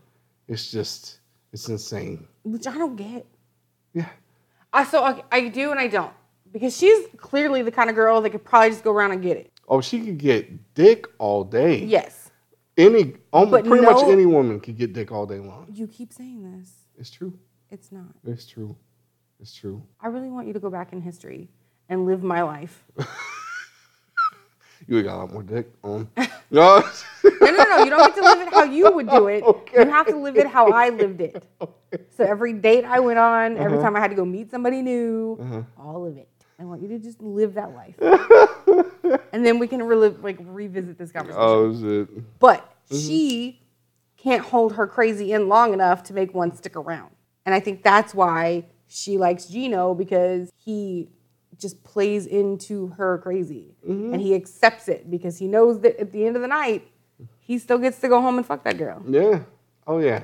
[0.47, 1.19] It's just
[1.51, 2.27] it's insane.
[2.43, 3.25] Which I don't get.
[3.95, 4.09] Yeah.
[4.71, 6.13] I so I, I do and I don't.
[6.51, 9.37] Because she's clearly the kind of girl that could probably just go around and get
[9.37, 9.51] it.
[9.67, 11.83] Oh, she could get dick all day.
[11.83, 12.22] Yes.
[12.77, 15.67] Any, um, But pretty much no- any woman could get dick all day long.
[15.71, 16.71] You keep saying this.
[16.97, 17.37] It's true.
[17.69, 18.15] It's not.
[18.25, 18.75] It's true.
[19.39, 19.81] It's true.
[19.99, 21.49] I really want you to go back in history
[21.89, 22.83] and live my life.
[24.85, 26.09] You got a lot more dick on.
[26.51, 26.83] no.
[27.23, 27.83] No, no, no.
[27.85, 29.41] You don't get to live it how you would do it.
[29.73, 31.41] You have to live it how I lived it.
[32.17, 33.83] So every date I went on, every Uh-huh.
[33.85, 36.27] time I had to go meet somebody new, all of it.
[36.59, 37.95] I want you to just live that life.
[39.33, 41.41] and then we can relive, like revisit this conversation.
[41.43, 42.39] oh shit.
[42.39, 43.59] But she
[44.17, 47.11] can't hold her crazy in long enough to make one stick around.
[47.45, 51.09] And I think that's why she likes Gino because he
[51.57, 56.25] just plays into her crazy and he accepts it because he knows that at the
[56.25, 56.87] end of the night,
[57.39, 59.01] he still gets to go home and fuck that girl.
[59.07, 59.39] Yeah.
[59.87, 60.23] Oh yeah.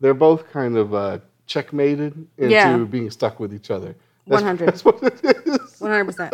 [0.00, 2.76] They're both kind of uh, checkmated into Yeah.
[2.84, 3.94] being stuck with each other.
[4.26, 4.66] That's- 100.
[4.66, 5.58] That's what it is.
[5.80, 6.32] 100%.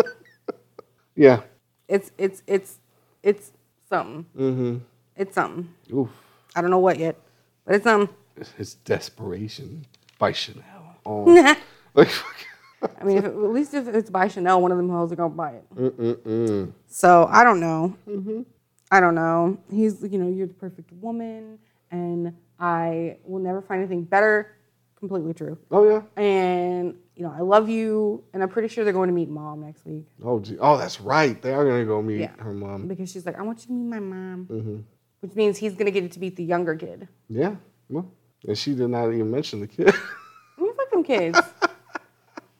[1.14, 1.40] Yeah.
[1.88, 2.78] It's, it's, it's,
[3.22, 3.52] it's
[3.88, 4.24] something.
[4.36, 4.78] Mm-hmm.
[5.16, 5.68] It's something.
[5.92, 6.08] Oof.
[6.56, 7.16] I don't know what yet,
[7.64, 8.14] but it's something.
[8.58, 9.84] It's desperation
[10.18, 10.96] by Chanel.
[11.04, 11.24] Oh.
[11.94, 12.08] like,
[13.00, 15.16] I mean, if it, at least if it's by Chanel, one of them hoes are
[15.16, 15.74] gonna buy it.
[15.74, 16.72] mm-mm-mm.
[16.86, 17.96] So I don't know.
[18.08, 18.42] Mm-hmm.
[18.90, 19.58] I don't know.
[19.70, 21.58] He's, you know, you're the perfect woman,
[21.90, 24.54] and I will never find anything better.
[25.02, 25.58] Completely true.
[25.72, 26.02] Oh yeah.
[26.22, 29.60] And you know, I love you, and I'm pretty sure they're going to meet mom
[29.60, 30.56] next week Oh, gee.
[30.60, 31.42] oh, that's right.
[31.42, 32.30] They are gonna go meet Yeah.
[32.38, 32.86] her mom.
[32.86, 34.76] because she's like, I want you to meet my mom, mm-hmm.
[35.18, 37.08] which means he's gonna get it to meet the younger kid.
[37.28, 37.56] Yeah.
[37.88, 38.12] Well,
[38.46, 39.88] and she did not even mention the kid.
[40.58, 41.36] I mean, fuck them kids.
[41.62, 41.68] I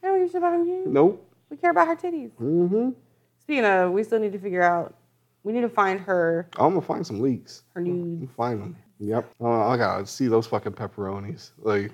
[0.03, 0.89] don't give a shit about them kids.
[0.89, 1.33] nope.
[1.49, 2.33] We care about her titties.
[2.41, 2.91] Mm-hmm.
[3.39, 4.97] Speaking of, we still need to figure out.
[5.45, 7.63] We need to find her I'm gonna find some leaks.
[7.75, 8.23] her nudes.
[8.23, 8.77] I'm find them.
[8.99, 9.31] Yep.
[9.41, 11.51] Oh, I gotta see those fucking pepperonis.
[11.59, 11.91] Like,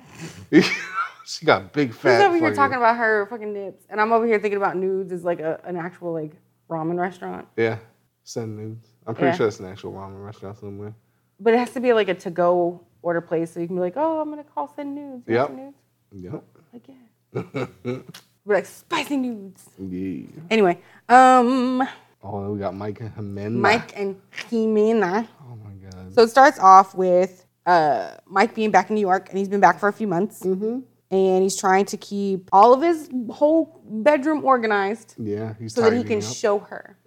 [1.25, 2.17] She got big fat.
[2.19, 4.77] She's over here fucking- talking about her fucking nips, and I'm over here thinking about
[4.77, 6.33] nudes as like a, an actual like
[6.71, 7.47] ramen restaurant.
[7.57, 7.77] Yeah,
[8.25, 8.89] send nudes.
[9.07, 9.37] I'm pretty Yeah.
[9.37, 10.95] sure it's an actual ramen restaurant somewhere.
[11.39, 13.95] But it has to be like a to-go order place, so you can be like,
[13.97, 15.75] "Oh, I'm gonna call send nudes." You want Yep.
[16.13, 16.33] some nudes?
[16.33, 16.45] Yep.
[16.73, 16.89] Like
[17.85, 18.01] yeah.
[18.47, 19.69] We're like spicy nudes.
[19.79, 20.27] Yeah.
[20.51, 20.79] Anyway,
[21.11, 21.87] um,
[22.23, 23.53] Oh, we got Mike and Ximena.
[23.53, 25.29] Mike and Ximena.
[25.43, 26.13] Oh my god.
[26.15, 29.61] So it starts off with uh, Mike being back in New York, and he's been
[29.61, 30.81] back for a few months, mm-hmm.
[31.11, 35.93] and he's trying to keep all of his whole bedroom organized yeah, he's so that
[35.93, 36.25] he can up.
[36.25, 36.99] show her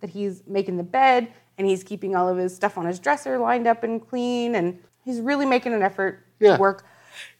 [0.00, 3.38] that he's making the bed and he's keeping all of his stuff on his dresser
[3.38, 6.56] lined up and clean, and he's really making an effort Yeah.
[6.56, 6.84] to work.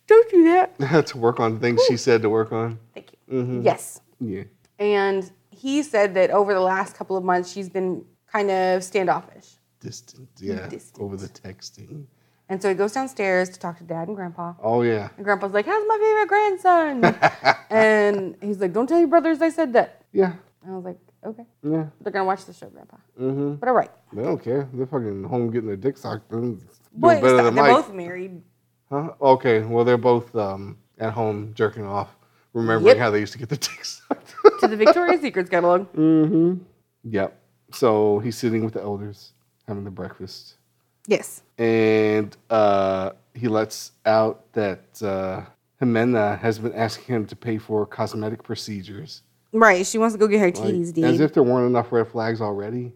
[0.06, 1.06] Don't do that.
[1.08, 2.78] to work on things she said to work on.
[2.92, 3.60] Thank you.
[3.62, 4.00] Yes.
[4.20, 4.44] Yeah.
[4.78, 9.48] And he said that over the last couple of months, she's been kind of standoffish.
[9.80, 10.28] Distant.
[10.38, 10.66] Yeah.
[10.68, 11.02] Distant.
[11.02, 12.06] Over the texting.
[12.48, 14.54] And so he goes downstairs to talk to dad and grandpa.
[14.62, 15.08] Oh yeah.
[15.16, 17.54] And grandpa's like, How's my favorite grandson?
[17.70, 20.02] and he's like, Don't tell your brothers I said that.
[20.12, 20.32] Yeah.
[20.62, 21.44] And I was like, Okay.
[21.62, 21.86] Yeah.
[22.02, 22.96] They're going to watch the show, grandpa.
[23.18, 23.54] Mm-hmm.
[23.54, 23.90] But all right.
[24.12, 24.68] They don't care.
[24.74, 26.30] They're fucking home getting their dick sucked.
[26.30, 26.40] They're
[26.92, 27.72] Boy, better they're Mike.
[27.72, 28.42] both married.
[28.90, 29.10] Huh?
[29.20, 29.60] Okay.
[29.60, 32.14] Well, they're both um, at home jerking off,
[32.52, 32.98] remembering Yep.
[32.98, 34.23] how they used to get their dick sucked.
[34.64, 35.92] To the Victoria's Secrets catalog.
[35.94, 36.54] Mm-hmm.
[37.04, 37.38] yep.
[37.72, 39.32] So he's sitting with the elders
[39.66, 40.56] having the breakfast.
[41.06, 41.42] Yes.
[41.58, 45.42] and uh, he lets out that uh,
[45.80, 49.22] Ximena has been asking him to pay for cosmetic procedures.
[49.52, 49.86] Right.
[49.86, 52.40] She wants to go get her Like, titties as if there weren't enough red flags
[52.40, 52.92] already.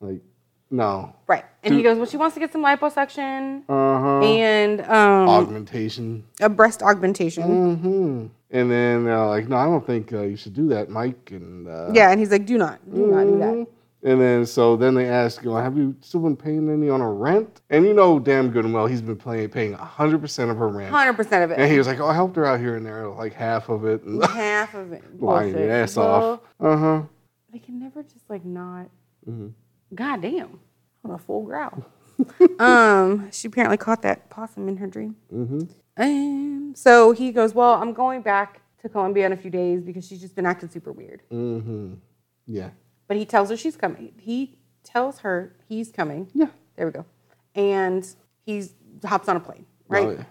[0.00, 0.22] Like,
[0.70, 1.14] no.
[1.26, 1.44] Right.
[1.62, 4.20] And he goes, Well, she wants to get some liposuction Uh huh.
[4.22, 6.24] and um, Augmentation.
[6.40, 7.76] a breast augmentation.
[7.76, 11.30] hmm And then they're like, no, I don't think uh, you should do that, Mike.
[11.30, 12.10] And uh, Yeah.
[12.10, 12.78] And he's like, Do not.
[12.92, 13.54] Do not do that.
[13.54, 13.66] mhm.
[14.02, 17.00] And then so then they ask, you know, have you still been paying any on
[17.00, 17.60] her rent?
[17.68, 20.68] And you know damn good and well he's been paying paying hundred percent of her
[20.68, 20.90] rent.
[20.92, 21.58] 100% of it.
[21.58, 23.84] And he was like, "Oh, I helped her out here and there, like half of
[23.84, 25.02] it." And Half of it.
[25.20, 25.66] lying Bullshit.
[25.68, 26.40] your ass Well, off.
[26.58, 27.02] Uh huh.
[27.52, 28.86] They can never just like not.
[29.28, 29.48] Mm-hmm.
[29.94, 30.58] God damn.
[31.04, 31.84] On a full growl.
[32.58, 35.16] um, she apparently caught that possum in her dream.
[35.34, 35.60] Mm-hmm.
[36.00, 40.06] Um, so he goes, Well, I'm going back to Colombia in a few days because
[40.06, 41.22] she's just been acting super weird.
[41.30, 41.94] Mm-hmm.
[42.46, 42.70] Yeah.
[43.08, 44.12] But he tells her she's coming.
[44.18, 46.28] He tells her he's coming.
[46.34, 46.46] Yeah.
[46.76, 47.04] There we go.
[47.54, 48.06] And
[48.46, 48.64] he
[49.04, 50.06] hops on a plane, right?
[50.06, 50.24] Oh, yeah.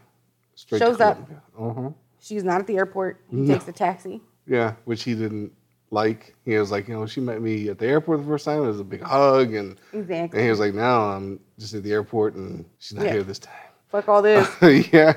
[0.56, 1.20] Straight Shows up.
[1.58, 1.90] Uh huh.
[2.20, 3.22] She's not at the airport.
[3.30, 4.22] He takes a taxi.
[4.48, 5.54] Yeah, which he didn't
[5.92, 6.36] like.
[6.44, 8.64] He was like, you know, she met me at the airport the first time.
[8.64, 10.40] It was a big hug, and Exactly.
[10.40, 13.14] and he was like, now I'm just at the airport, and she's not Yeah.
[13.14, 13.54] here this time.
[13.90, 14.50] Fuck all this.
[14.92, 15.14] yeah.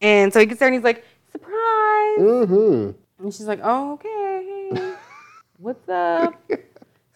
[0.00, 2.18] And so he gets there and he's like, surprise.
[2.18, 3.24] Mm-hmm.
[3.24, 4.94] And she's like, oh, okay.
[5.58, 6.34] What's up?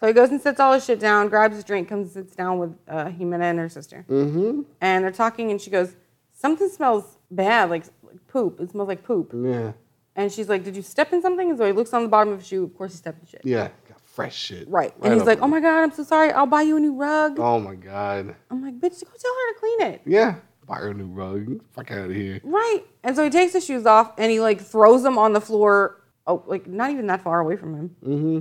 [0.02, 2.34] So he goes and sits all his shit down, grabs his drink, comes and sits
[2.34, 4.04] down with uh, Ximena and her sister.
[4.10, 4.62] Mm-hmm.
[4.80, 5.94] And they're talking, and she goes,
[6.32, 8.60] something smells bad, like, like poop.
[8.60, 9.30] It smells like poop.
[9.32, 9.74] Yeah.
[10.16, 11.50] And she's like, did you step in something?
[11.50, 12.64] And so he looks on the bottom of his shoe.
[12.64, 13.42] Of course, he stepped in shit.
[13.44, 13.68] Yeah.
[14.04, 14.68] Fresh shit.
[14.68, 14.92] Right.
[15.02, 15.44] And he's like, there.
[15.44, 16.32] oh my God, I'm so sorry.
[16.32, 17.38] I'll buy you a new rug.
[17.38, 18.34] Oh my god.
[18.50, 20.02] I'm like, bitch, go tell her to clean it.
[20.04, 20.34] Yeah.
[20.66, 21.60] Buy her a new rug.
[21.72, 22.40] Fuck out of here.
[22.44, 22.82] Right.
[23.02, 26.00] And so he takes his shoes off and he like throws them on the floor,
[26.26, 27.96] oh, like not even that far away from him.
[28.04, 28.38] Mm-hmm.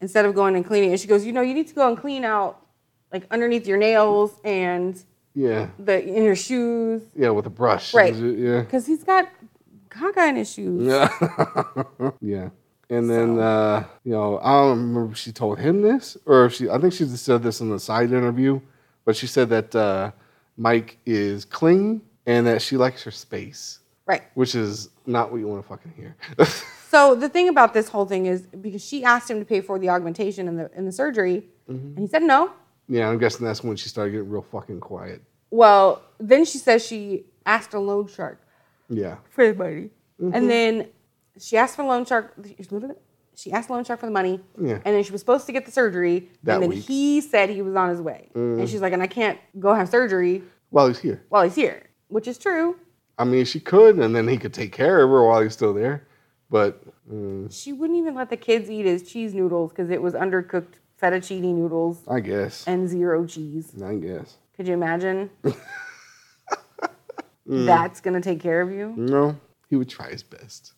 [0.00, 0.90] Instead of going and cleaning.
[0.92, 2.60] And she goes, you know, you need to go and clean out
[3.12, 5.02] like underneath your nails and
[5.34, 5.68] Yeah.
[5.78, 7.02] the in your shoes.
[7.14, 7.92] Yeah, with a brush.
[7.94, 8.14] Right.
[8.14, 8.60] Yeah.
[8.60, 9.28] Because he's got
[9.90, 10.86] caca in his shoes.
[10.86, 12.12] Yeah.
[12.20, 12.48] yeah.
[12.90, 16.54] And then, uh, you know, I don't remember if she told him this or if
[16.54, 18.60] she, I think she just said this in the side interview,
[19.04, 20.12] but she said that uh,
[20.58, 24.24] Mike is clingy and that she likes her space, Right.
[24.34, 26.16] which is not what you want to fucking hear.
[26.90, 29.78] So the thing about this whole thing is because she asked him to pay for
[29.78, 31.88] the augmentation and the and the surgery, mm-hmm.
[31.88, 32.50] and he said no.
[32.88, 35.20] yeah, I'm guessing that's when she started getting real fucking quiet.
[35.50, 38.40] Well, then she says she asked a loan shark
[38.88, 39.16] Yeah.
[39.28, 40.46] for the money, and mm-hmm.
[40.48, 40.88] then
[41.38, 42.34] she asked for a loan shark.
[43.38, 44.80] She asked loan shark for the money, Yeah.
[44.84, 46.84] and then she was supposed to get the surgery, That and then week.
[46.84, 49.88] he said he was on his way, and she's like, and I can't go have
[49.88, 51.22] surgery While he's here.
[51.28, 52.74] while he's here, which is true.
[53.16, 55.72] I mean, she could, and then he could take care of her while he's still
[55.72, 56.08] there.
[56.50, 60.14] But mm, She wouldn't even let the kids eat his cheese noodles because it was
[60.14, 62.66] undercooked fettuccine noodles I guess.
[62.66, 63.72] and zero cheese.
[63.80, 64.36] I guess.
[64.56, 65.30] Could you imagine?
[67.46, 68.94] That's gonna take care of you.
[68.96, 69.36] No,
[69.70, 70.72] he would try his best.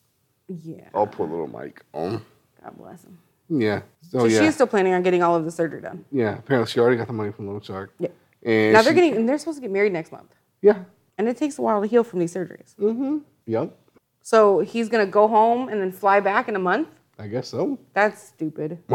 [0.48, 0.88] Yeah.
[0.94, 1.84] Oh, poor little Mike.
[1.94, 2.24] Um,
[2.62, 3.18] God bless him.
[3.48, 3.82] yeah.
[4.02, 4.40] So, So yeah.
[4.40, 6.04] she's still planning on getting all of the surgery done.
[6.12, 7.92] Yeah, apparently she already got the money from Lone Shark.
[7.98, 8.08] Yeah.
[8.42, 10.34] And Now they're she- getting and they're supposed to get married next month.
[10.62, 10.84] Yeah.
[11.18, 12.74] And it takes a while to heal from these surgeries.
[12.76, 13.18] Mm-hmm.
[13.46, 13.76] Yep.
[14.22, 16.88] So he's gonna go home and then fly back in a month?
[17.18, 17.78] I guess so.
[17.94, 18.78] That's stupid.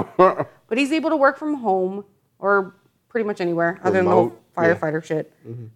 [0.68, 2.04] But he's able to work from home
[2.40, 2.76] or
[3.08, 4.64] pretty much anywhere other than the whole Remote, yeah.
[4.74, 4.84] Mm-hmm.
[4.86, 5.34] firefighter shit.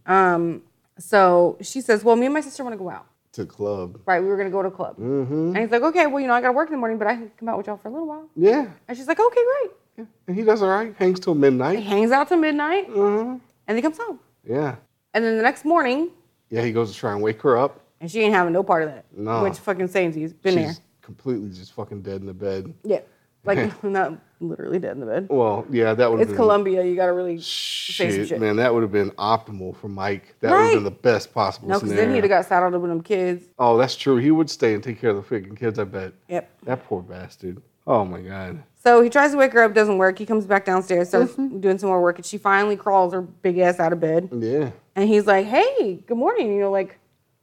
[0.08, 0.64] Um,
[0.98, 3.06] so she says, Well, me and my sister wanna go out.
[3.40, 4.00] To club.
[4.06, 4.98] Right, we were gonna go to club.
[4.98, 5.48] Mm-hmm.
[5.56, 7.16] And he's like, okay, well, you know, I gotta work in the morning, but I
[7.16, 8.28] can come out with y'all for a little while.
[8.36, 8.68] Yeah.
[8.88, 9.72] And she's like, okay, great.
[9.98, 10.06] yeah.
[10.28, 10.94] And he does all right.
[10.98, 11.80] Hangs till midnight.
[11.80, 13.38] He hangs out till midnight Mm-hmm.
[13.68, 14.20] and he comes home.
[14.44, 14.76] Yeah.
[15.14, 16.10] And then the next morning,
[16.50, 17.80] Yeah, he goes to try and wake her up.
[18.02, 19.06] and she ain't having no part of that.
[19.16, 19.44] No.
[19.44, 20.86] Which fucking saying you, been She's there.
[21.02, 22.74] completely just fucking dead in the bed.
[22.84, 23.02] Yeah.
[23.46, 25.28] Like not literally dead in the bed.
[25.30, 26.84] Well, yeah, that would have It's been Colombia.
[26.84, 28.40] You gotta really say some shit, shit.
[28.40, 28.56] man.
[28.58, 30.36] That would have been optimal for Mike.
[30.40, 30.74] That would have Right.
[30.76, 33.46] been the best possible No, because then he'd have got saddled up with them kids.
[33.60, 34.18] oh, that's true.
[34.18, 35.78] He would stay and take care of the freaking kids.
[35.80, 36.14] I bet.
[36.28, 36.50] Yep.
[36.66, 37.62] That poor bastard.
[37.88, 38.64] Oh my god.
[38.82, 40.18] So he tries to wake her up, doesn't work.
[40.18, 41.60] He comes back downstairs, starts Mm-hmm.
[41.60, 44.30] doing some more work, and she finally crawls her big ass out of bed.
[44.32, 44.72] Yeah.
[44.96, 46.98] And he's like, "Hey, good morning." You know, like,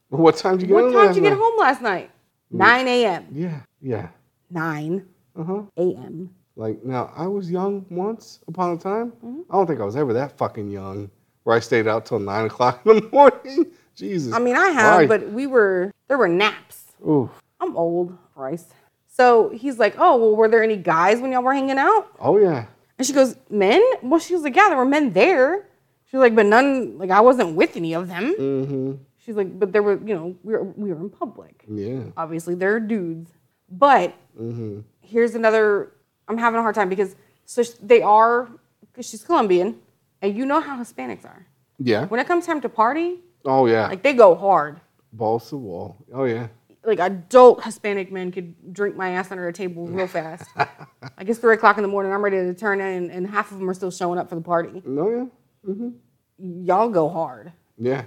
[0.08, 1.38] What time did you get what home time did last you get night?
[1.38, 2.10] home last night?
[2.50, 3.26] 9 a.m.
[3.32, 3.60] Yeah.
[3.82, 4.08] Yeah.
[4.50, 5.04] 9
[5.38, 5.62] Uh huh.
[5.76, 6.30] a.m.
[6.56, 9.12] Like now, I was young once upon a time.
[9.12, 9.42] Mm-hmm.
[9.50, 11.10] I don't think I was ever that fucking young,
[11.44, 13.66] where I stayed out till nine o'clock in the morning.
[13.94, 14.32] Jesus.
[14.34, 15.08] I mean, I have, Christ.
[15.08, 16.92] but we were there were naps.
[17.06, 17.30] Oof.
[17.60, 18.72] I'm old, Christ.
[19.06, 22.36] So he's like, "Oh, well, were there any guys when y'all were hanging out?" Oh
[22.38, 22.66] yeah.
[22.98, 25.68] And she goes, "Men?" Well, she was like, "Yeah, there were men there."
[26.04, 26.98] She's like, "But none.
[26.98, 28.92] Like, I wasn't with any of them." Mm-hmm.
[29.18, 31.64] She's like, "But there were, you know, we were we were in public.
[31.68, 32.04] Yeah.
[32.16, 33.30] Obviously, they're dudes."
[33.70, 34.80] But Mm-hmm.
[35.00, 35.92] here's another.
[36.28, 37.14] I'm having a hard time because
[37.44, 38.48] so they are
[38.80, 39.76] because she's Colombian,
[40.22, 41.46] and you know how Hispanics are.
[41.78, 42.06] Yeah.
[42.06, 43.86] When it comes time to party, Oh yeah.
[43.88, 44.80] like they go hard.
[45.12, 45.96] Balls to wall.
[46.12, 46.48] Oh yeah.
[46.84, 50.48] Like adult Hispanic men could drink my ass under a table real fast.
[50.56, 52.12] like it's three o'clock in the morning.
[52.12, 54.40] I'm ready to turn in, and half of them are still showing up for the
[54.40, 54.82] party.
[54.84, 55.70] No yeah.
[55.70, 56.64] Mm-hmm.
[56.64, 57.52] Y'all go hard.
[57.78, 58.04] Yeah.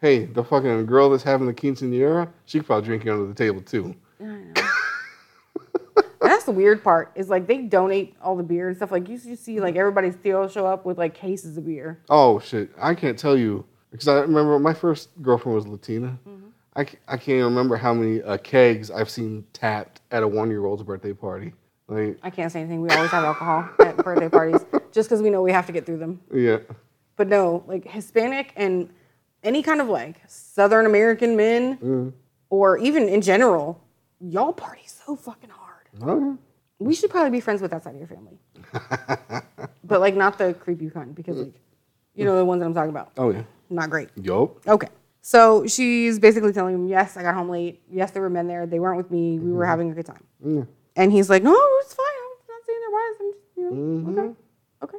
[0.00, 3.34] Hey, the fucking girl that's having the quinceanera, she could probably drink you under the
[3.34, 3.94] table too.
[6.42, 7.12] That's the weird part.
[7.14, 8.90] Is like they donate all the beer and stuff.
[8.90, 12.00] Like you used see like everybody still show up with like cases of beer.
[12.10, 12.70] Oh shit!
[12.80, 16.18] I can't tell you because I remember my first girlfriend was Latina.
[16.74, 20.50] I, ca- I can't remember how many uh, kegs I've seen tapped at a one
[20.50, 21.52] year old's birthday party.
[21.86, 22.80] Like I can't say anything.
[22.82, 25.86] We always have alcohol at birthday parties just because we know we have to get
[25.86, 26.20] through them.
[26.34, 26.58] yeah,
[27.14, 28.88] But no, like Hispanic and
[29.44, 32.12] any kind of like Southern American men
[32.50, 33.80] or even in general,
[34.18, 35.60] y'all party so fucking hard.
[36.00, 36.38] Oh,
[36.78, 38.38] We should probably be friends with that side of your family.
[39.84, 41.54] but like not the creepy kind because like
[42.14, 43.12] you know the ones that I'm talking about.
[43.18, 44.08] oh yeah, Not great.
[44.16, 44.66] yup.
[44.66, 44.88] Okay.
[45.22, 47.80] So she's basically telling him, yes, I got home late.
[47.88, 48.66] Yes, there were men there.
[48.66, 49.38] They weren't with me.
[49.38, 49.70] We were mm-hmm.
[49.70, 50.24] having a good time.
[50.44, 50.64] Yeah.
[50.96, 52.06] And he's like, no, it's fine.
[52.06, 53.16] I'm not saying there was.
[53.20, 54.18] I'm just, you know, mm-hmm.
[54.18, 54.34] okay.
[54.82, 54.98] Okay.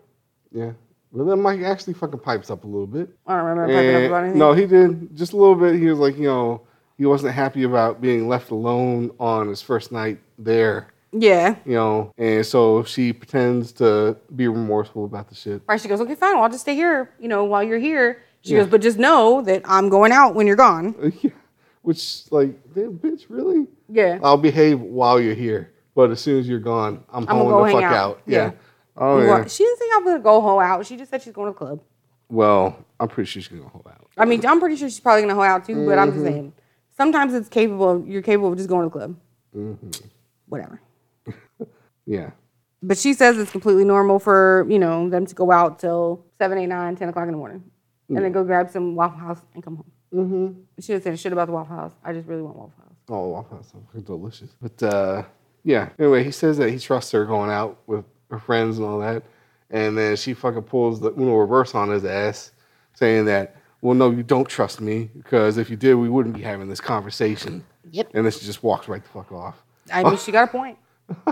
[0.53, 0.71] Yeah.
[1.11, 3.09] But then Mike actually fucking pipes up a little bit.
[3.27, 4.39] I don't remember piping up And- about anything.
[4.39, 5.75] no, he did just a little bit.
[5.75, 6.61] He was like, you know,
[6.97, 10.87] he wasn't happy about being left alone on his first night there.
[11.11, 11.55] Yeah.
[11.65, 15.61] You know, and so she pretends to be remorseful about the shit.
[15.67, 15.79] Right.
[15.79, 16.33] She goes, okay, fine.
[16.35, 18.23] Well, I'll just stay here, you know, while you're here.
[18.41, 18.61] She Yeah.
[18.61, 21.13] goes, but just know that I'm going out when you're gone.
[21.21, 21.29] Yeah.
[21.83, 23.67] Which, like, damn, bitch, really?
[23.89, 24.17] Yeah.
[24.23, 27.65] I'll behave while you're here, but as soon as you're gone, I'm, gonna going go
[27.65, 27.93] the fuck out.
[27.93, 28.21] out.
[28.25, 28.37] Yeah.
[28.45, 28.51] Yeah.
[28.95, 29.45] Oh yeah.
[29.47, 30.85] She didn't say I'm going to go hoe out.
[30.85, 31.81] She just said she's going to the club.
[32.29, 34.07] Well, I'm pretty sure she's gonna hold out.
[34.17, 36.17] I mean, I'm pretty sure she's probably going to hoe out too, but I'm Mm-hmm.
[36.23, 36.53] just saying.
[36.95, 39.15] Sometimes it's capable, of, you're capable of just going to the club.
[39.55, 39.89] Mm-hmm.
[40.53, 40.81] Whatever.
[42.05, 42.31] Yeah.
[42.81, 46.57] But she says it's completely normal for, you know, them to go out till 7,
[46.57, 47.63] 8, 9, 10 o'clock in the morning.
[48.09, 49.91] And then go grab some Waffle House and come home.
[50.13, 50.59] Mm-hmm.
[50.81, 51.93] She didn't say shit about the Waffle House.
[52.03, 52.95] I just really want Waffle House.
[53.07, 54.49] Oh, Waffle House sounds delicious.
[54.61, 55.23] But uh,
[55.63, 55.89] yeah.
[55.97, 59.23] Anyway, he says that he trusts her going out with her friends and all that,
[59.71, 62.51] and then she fucking pulls the Uno reverse on his ass,
[62.93, 66.43] saying that, "Well, no, you don't trust me because if you did, we wouldn't be
[66.43, 68.11] having this conversation." Yep.
[68.13, 69.63] And then she just walks right the fuck off.
[69.91, 70.77] I mean, she got a point.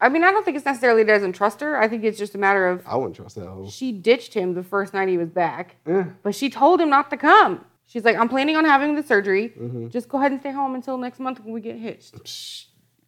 [0.00, 1.76] I mean, I don't think it's necessarily that he doesn't trust her.
[1.76, 3.68] I think it's just a matter of I wouldn't trust that hoe.
[3.68, 6.04] she ditched him the first night he was back, Yeah.
[6.22, 7.64] but she told him not to come.
[7.86, 9.48] She's like, I'm planning on having the surgery.
[9.58, 9.88] Mm-hmm.
[9.88, 12.14] Just go ahead and stay home until next month when we get hitched.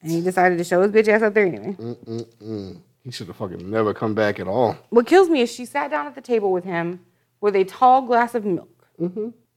[0.02, 1.76] And he decided to show his bitch ass out there anyway.
[3.04, 4.76] He should have fucking never come back at all.
[4.88, 7.00] What kills me is she sat down at the table with him
[7.40, 8.86] with a tall glass of milk.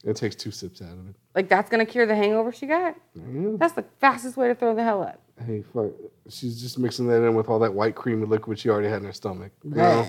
[0.05, 1.15] It takes two sips out of it.
[1.35, 2.95] Like, that's to cure the hangover she got?
[3.15, 3.51] Yeah.
[3.55, 5.19] That's the fastest way to throw the hell up.
[5.45, 5.91] Hey, fuck.
[6.29, 9.05] She's just mixing that in with all that white creamy liquid she already had in
[9.05, 9.51] her stomach.
[9.63, 10.07] You know?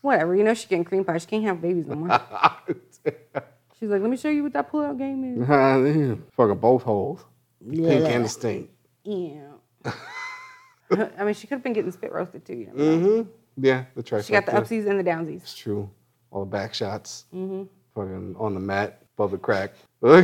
[0.00, 0.34] Whatever.
[0.34, 1.18] You know, she's getting cream pie.
[1.18, 2.08] She can't have babies no more.
[3.78, 5.48] She's like, let me show you what that pull out game is.
[5.48, 6.24] Ah, damn.
[6.32, 7.24] Fucking both holes.
[7.64, 7.88] Yeah.
[7.88, 8.72] Pink and distinct.
[9.04, 9.92] Yeah.
[11.18, 12.56] I mean, she could have been getting spit roasted too.
[12.56, 12.72] You know?
[12.74, 13.30] Mm-hmm.
[13.64, 14.26] Yeah, the trifecta.
[14.26, 15.42] She got the upsies and the downsies.
[15.42, 15.90] It's true.
[16.30, 17.26] All the back shots.
[17.34, 17.64] Mm-hmm.
[17.94, 19.72] Fucking on the mat, above the crack.
[20.04, 20.22] I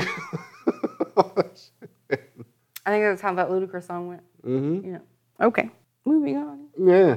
[2.90, 4.22] think that's how that Ludacris song went.
[4.45, 4.88] mm-hmm.
[4.92, 4.99] Yeah.
[5.40, 5.68] Okay.
[6.05, 6.66] Moving on.
[6.78, 7.16] Yeah.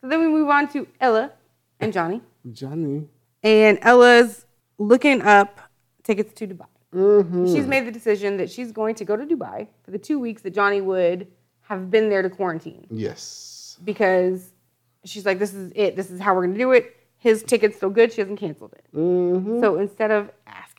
[0.00, 1.32] So then we move on to Ella
[1.80, 2.22] and Johnny.
[2.52, 3.06] Johnny.
[3.42, 4.46] And Ella's
[4.78, 5.60] looking up
[6.04, 6.66] tickets to Dubai.
[7.54, 10.40] She's made the decision that she's going to go to Dubai for the two weeks
[10.42, 11.26] that Johnny would
[11.62, 13.78] have been there to quarantine Yes.
[13.84, 14.50] because
[15.04, 15.96] she's like, this is it.
[15.96, 16.96] This is how we're going to do it.
[17.18, 18.12] His ticket's still good.
[18.12, 18.84] She hasn't canceled it.
[18.96, 19.60] Mm-hmm.
[19.60, 20.30] So instead of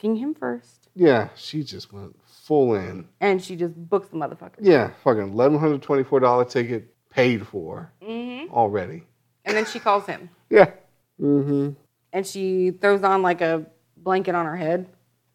[0.02, 3.08] him first, Yeah, she just went full in.
[3.20, 4.58] and she just books the motherfucker.
[4.60, 8.54] Yeah, fucking eleven hundred twenty-four dollar ticket paid for Mm-hmm.
[8.54, 9.04] already.
[9.46, 10.72] And then she calls him Yeah.
[11.20, 11.72] Mm-hmm.
[12.14, 13.66] and she throws on like a
[13.98, 14.88] blanket on her head.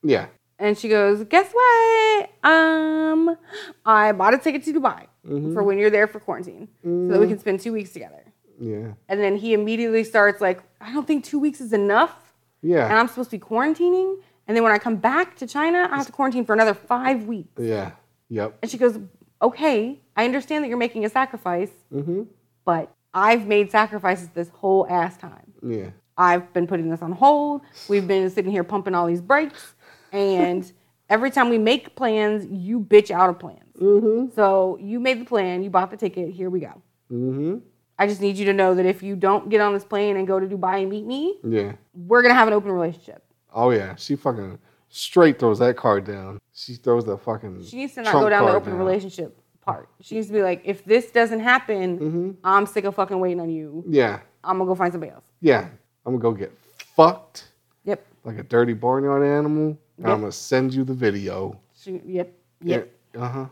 [0.03, 0.27] Yeah.
[0.59, 2.31] And she goes, Guess what?
[2.43, 3.37] Um,
[3.85, 5.07] I bought a ticket to Dubai
[5.53, 8.23] for when you're there for quarantine so that we can spend two weeks together.
[8.59, 8.93] Yeah.
[9.09, 12.33] And then he immediately starts like, I don't think two weeks is enough.
[12.63, 12.87] Yeah.
[12.89, 14.17] And I'm supposed to be quarantining.
[14.47, 17.25] And then when I come back to China, I have to quarantine for another five
[17.25, 17.61] weeks.
[17.61, 17.93] Yeah.
[18.29, 18.59] Yep.
[18.63, 18.99] And she goes,
[19.43, 22.23] Okay, I understand that you're making a sacrifice, Mm-hmm.
[22.65, 25.53] but I've made sacrifices this whole ass time.
[25.63, 25.91] Yeah.
[26.17, 27.61] I've been putting this on hold.
[27.89, 29.75] We've been sitting here pumping all these brakes.
[30.13, 30.71] And
[31.11, 33.61] every time we make plans, you bitch out of plans.
[33.81, 34.35] Mm-hmm.
[34.35, 36.81] So you made the plan, you bought the ticket, here we go.
[37.13, 37.59] Mm-hmm.
[37.99, 40.27] I just need you to know that if you don't get on this plane and
[40.27, 41.73] go to Dubai and meet me, Yeah.
[41.95, 43.23] we're gonna have an open relationship.
[43.57, 43.95] Oh yeah.
[43.97, 44.59] She fucking
[44.91, 46.39] straight throws that card down.
[46.55, 47.65] She throws the fucking.
[47.65, 49.89] She needs to not go down the open relationship part.
[50.01, 52.31] She needs to be like, if this doesn't happen, Mm-hmm.
[52.45, 53.83] I'm sick of fucking waiting on you.
[53.89, 54.21] Yeah.
[54.45, 55.25] I'm gonna go find somebody else.
[55.41, 55.69] Yeah.
[56.05, 57.49] I'm gonna go get fucked
[57.85, 58.05] Yep.
[58.25, 59.69] like a dirty barnyard animal.
[59.97, 60.09] And Yep.
[60.09, 61.59] I'm gonna send you the video.
[61.75, 62.33] She, yep.
[62.63, 62.93] Yep.
[63.19, 63.47] Uh huh.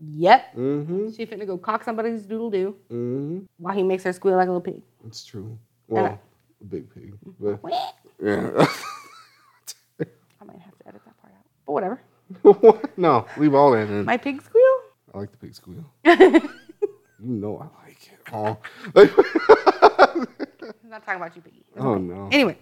[0.00, 0.56] Yep.
[0.56, 1.10] Mm-hmm.
[1.10, 3.40] She finna go cock somebody's doodle doo Mm-hmm.
[3.58, 4.80] while he makes her squeal like a little pig.
[5.06, 5.56] It's true.
[5.88, 6.18] Well, I-
[6.62, 7.14] a big pig.
[7.38, 7.60] But
[8.22, 8.50] yeah.
[10.46, 11.44] might have to edit that part out.
[11.70, 12.00] But whatever.
[12.42, 12.98] What?
[12.98, 14.04] no, leave all that in.
[14.04, 14.62] My pig squeal?
[15.14, 15.84] I like the pig squeal.
[16.04, 16.40] you
[17.20, 18.18] know I like it.
[18.32, 18.58] Oh,
[18.96, 21.64] I'm not talking about you, piggy.
[21.78, 22.28] oh no.
[22.32, 22.58] Anyway,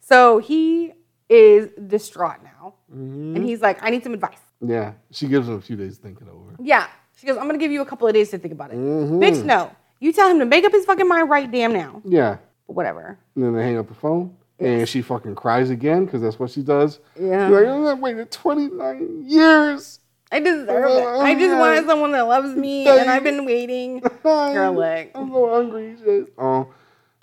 [0.00, 0.92] so he
[1.28, 2.74] is distraught now.
[2.92, 3.36] Mhm.
[3.36, 4.38] And he's like, I need some advice.
[4.60, 6.56] Yeah, she gives him a few days to think it over.
[6.60, 6.86] Yeah.
[7.16, 8.76] She goes, I'm gonna give you a couple of days to think about it.
[8.76, 9.18] Mhm.
[9.20, 9.70] Bitch, no.
[10.00, 12.00] You tell him to make up his fucking mind right damn now.
[12.04, 12.38] Yeah,
[12.68, 13.18] But whatever.
[13.34, 16.50] and then they hang up the phone, and she fucking cries again because that's what
[16.50, 17.00] she does.
[17.18, 17.48] Yeah.
[17.48, 20.00] She's like, I waited 29 years.
[20.30, 21.04] I deserve it.
[21.22, 24.00] I just wanted someone that loves me and I've been waiting.
[24.22, 25.96] Girl, like I'm so hungry.
[26.04, 26.68] Says, oh.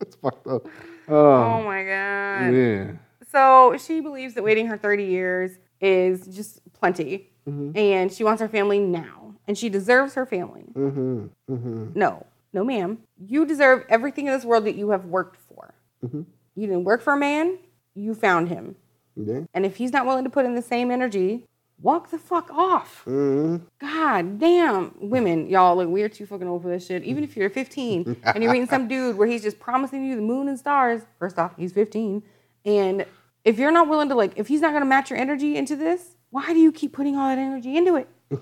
[0.00, 0.66] it's fucked up.
[1.08, 2.54] Oh Oh, my god.
[2.54, 2.92] yeah.
[3.30, 7.30] So she believes that waiting her 30 years is just plenty.
[7.48, 7.76] Mm-hmm.
[7.76, 9.34] And she wants her family now.
[9.46, 10.64] And she deserves her family.
[10.72, 11.26] Mm-hmm.
[11.52, 11.86] Mm-hmm.
[11.98, 12.24] No,
[12.54, 12.98] no, ma'am.
[13.18, 15.74] You deserve everything in this world that you have worked for.
[16.04, 16.24] Mhm.
[16.54, 17.58] You didn't work for a man,
[17.94, 18.76] you found him.
[19.16, 19.40] Yeah.
[19.52, 21.46] And if he's not willing to put in the same energy,
[21.80, 23.02] walk the fuck off.
[23.06, 23.64] Mm-hmm.
[23.78, 24.94] God damn.
[25.00, 27.04] Women, y'all, look, we're too fucking old for this shit.
[27.04, 30.22] Even if you're 15 and you're meeting some dude where he's just promising you the
[30.22, 32.22] moon and stars, first off, he's 15.
[32.64, 33.04] And
[33.44, 36.16] if you're not willing to, like, if he's not gonna match your energy into this,
[36.30, 38.08] why do you keep putting all that energy into it?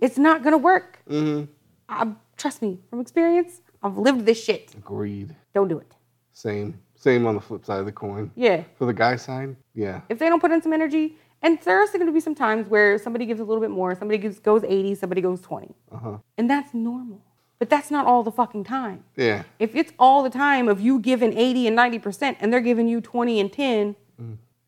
[0.00, 0.98] it's not gonna work.
[1.08, 1.50] Mm-hmm.
[1.88, 4.74] I, trust me, from experience, I've lived this shit.
[4.76, 5.34] Agreed.
[5.54, 5.94] Don't do it.
[6.32, 6.80] Same.
[6.94, 8.30] Same on the flip side of the coin.
[8.34, 8.64] Yeah.
[8.76, 10.00] For the guy side, yeah.
[10.08, 12.98] If they don't put in some energy, and there's going to be some times where
[12.98, 15.74] somebody gives a little bit more, somebody gives, goes 80, somebody goes 20.
[15.92, 16.18] Uh-huh.
[16.36, 17.22] And that's normal.
[17.58, 19.04] But that's not all the fucking time.
[19.16, 19.42] Yeah.
[19.58, 23.00] If it's all the time of you giving 80 and 90% and they're giving you
[23.00, 23.96] 20 and 10,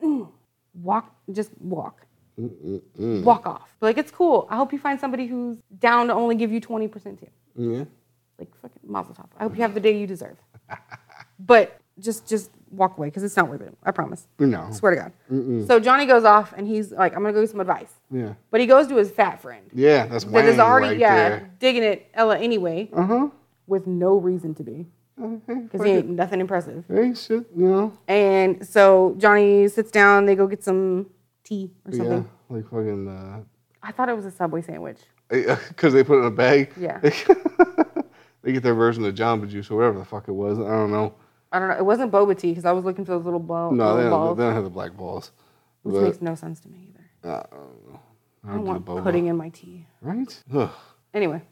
[0.03, 0.29] mm,
[0.75, 2.07] walk, just walk.
[2.39, 3.23] Mm-mm-mm.
[3.23, 3.75] Walk off.
[3.83, 4.47] Like, it's cool.
[4.51, 7.27] I hope you find somebody who's down to only give you 20% too.
[7.57, 7.84] Yeah.
[8.38, 9.26] Like, fucking mazel tov.
[9.38, 10.36] I hope you have the day you deserve.
[11.38, 13.76] but just just walk away because it's not worth it.
[13.84, 14.26] I promise.
[14.38, 14.68] No.
[14.72, 15.66] Swear to God.
[15.68, 17.92] So Johnny goes off and he's like, I'm gonna go get some advice.
[18.11, 18.34] Yeah.
[18.50, 21.50] But he goes to his fat friend Yeah, that's that is already right yeah there.
[21.59, 23.28] digging it Ella anyway Uh-huh.
[23.66, 24.86] with no reason to be
[25.46, 26.84] because he ain't nothing impressive.
[26.88, 27.92] Hey, shit, you know?
[28.09, 30.24] And so Johnny sits down.
[30.26, 31.07] They go get some
[31.44, 32.12] tea or something.
[32.50, 32.57] Yeah.
[32.57, 33.40] Like fucking, uh,
[33.82, 34.98] I thought it was a Subway sandwich.
[35.68, 36.72] because they put it in a bag.
[36.78, 36.99] Yeah.
[38.43, 40.59] they get their version of Jamba Juice or whatever the fuck it was.
[40.59, 41.14] I don't know.
[41.51, 41.76] I don't know.
[41.76, 44.11] It wasn't boba tea because I was looking for those little, ball, No, they little
[44.11, 45.33] don't, balls, they don't have the black balls.
[45.83, 47.30] which But, makes no sense to me either.
[47.35, 48.01] uh, I don't know.
[48.45, 49.03] I don't do want boba.
[49.05, 49.87] pudding in my tea.
[50.01, 50.43] Right?
[50.55, 50.70] Ugh.
[51.14, 51.43] Anyway,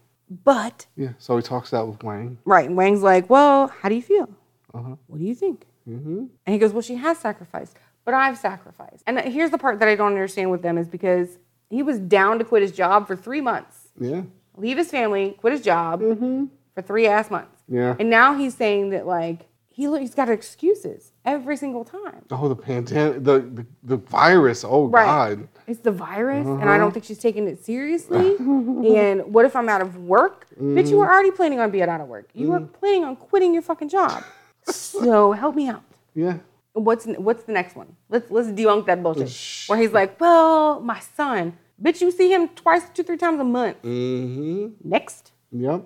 [0.44, 1.10] but Yeah.
[1.18, 2.38] So he talks out with Wang.
[2.44, 4.28] right, and Wang's like, "Well, how do you feel?
[4.74, 4.96] Uh-huh.
[5.06, 6.18] What do you think?" Mm-hmm.
[6.46, 9.02] And he goes, Well, she has sacrificed, but I've sacrificed.
[9.06, 11.38] And here's the part that I don't understand with them is because
[11.70, 14.22] he was down to quit his job for three months, Yeah.
[14.56, 16.46] leave his family, quit his job mm-hmm.
[16.74, 17.62] for three ass months.
[17.68, 17.94] Yeah.
[17.98, 22.24] And now he's saying that, like, he, he's got excuses every single time.
[22.30, 24.64] Oh, the pandemic, the, the the virus.
[24.64, 25.06] Oh Right.
[25.06, 25.48] God.
[25.66, 26.78] It's the virus, and I uh-huh.
[26.78, 28.36] don't think she's taking it seriously.
[28.38, 30.48] and what if I'm out of work?
[30.60, 30.98] Bitch, you mm.
[30.98, 32.28] were already planning on being out of work.
[32.34, 32.72] You were mm.
[32.72, 34.22] planning on quitting your fucking job.
[34.66, 35.82] So help me out.
[36.14, 36.36] Yeah.
[36.72, 37.96] What's what's the next one?
[38.08, 39.28] Let's let's debunk that bullshit.
[39.28, 39.68] Shh.
[39.68, 43.44] Where he's like, well, my son, bitch, you see him twice, two, three times a
[43.44, 43.82] month.
[43.82, 44.88] Mm-hmm.
[44.88, 45.84] Next, Yep.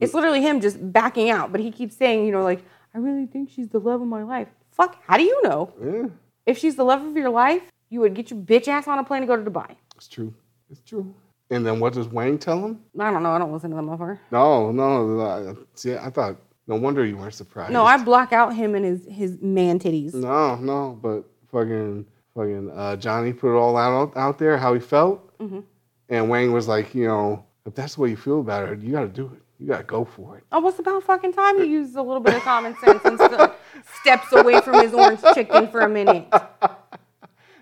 [0.00, 2.62] it's literally him just backing out, but he keeps saying, you know, like,
[2.94, 4.48] I really think she's the love of my life.
[4.70, 5.72] Fuck, how do you know?
[5.82, 6.08] Yeah.
[6.44, 9.04] If she's the love of your life, you would get your bitch ass on a
[9.04, 9.76] plane to go to Dubai.
[9.96, 10.32] It's true.
[10.70, 11.14] It's true.
[11.50, 12.80] And then what does Wayne tell him?
[13.00, 13.30] I don't know.
[13.30, 14.18] I don't listen to them motherfucker.
[14.30, 15.20] No, no.
[15.22, 16.36] I- See, I thought.
[16.68, 17.72] No wonder you weren't surprised.
[17.72, 20.14] No, I block out him and his his man titties.
[20.14, 20.98] No, no.
[21.02, 25.60] But fucking, fucking uh, Johnny put it all out out there how he felt, Mm-hmm.
[26.10, 28.92] and Wayne was like, you know, if that's the way you feel about it, you
[28.92, 29.40] got to do it.
[29.60, 30.44] You got to go for it.
[30.52, 33.50] Oh, what's about fucking time he used a little bit of common sense and st-
[34.00, 36.26] steps away from his orange chicken for a minute?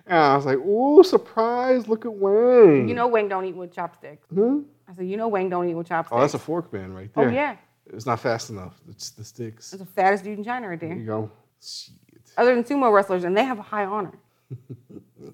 [0.09, 1.89] And I was like, ooh, surprise!
[1.89, 2.87] Look at Wayne.
[2.89, 4.25] You know Wang don't eat with chopsticks.
[4.33, 4.61] Hmm?
[4.89, 6.17] I said, you know Wang don't eat with chopsticks.
[6.17, 7.25] Oh, that's a fork man right there.
[7.27, 7.59] Oh, there.
[7.93, 8.80] It's not fast enough.
[8.89, 9.70] It's the sticks.
[9.70, 10.99] That's the fattest dude in China right There there.
[10.99, 11.30] you go.
[11.62, 11.95] Shit.
[12.37, 14.12] Other than sumo wrestlers, and they have a high honor.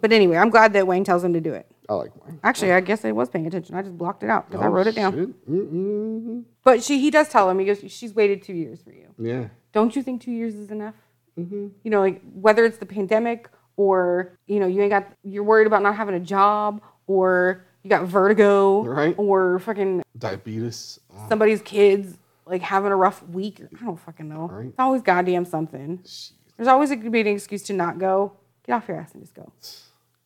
[0.00, 1.66] but anyway, I'm glad that Wayne tells him to do it.
[1.88, 2.38] I like Wayne.
[2.44, 3.74] Actually, I guess I was paying attention.
[3.74, 5.34] I just blocked it out because I Oh, wrote it down.
[5.48, 6.44] Mm-mm.
[6.64, 7.58] But she, he does tell him.
[7.58, 9.08] He goes, "She's waited two years for you.
[9.18, 9.48] Yeah.
[9.72, 10.94] Don't you think two years is enough?
[11.38, 11.68] Mm-hmm.
[11.82, 15.66] You know, like whether it's the pandemic or you know you ain't got you're worried
[15.66, 19.14] about not having a job or you got vertigo Right.
[19.18, 20.98] or fucking Diabetes.
[21.14, 22.16] Oh, somebody's kids
[22.46, 23.60] like having a rough week.
[23.80, 24.48] I don't fucking know.
[24.48, 24.66] Right.
[24.66, 26.00] It's always goddamn something.
[26.04, 26.32] shit.
[26.56, 28.32] There's always a an excuse to not go.
[28.66, 29.52] Get off your ass and just go.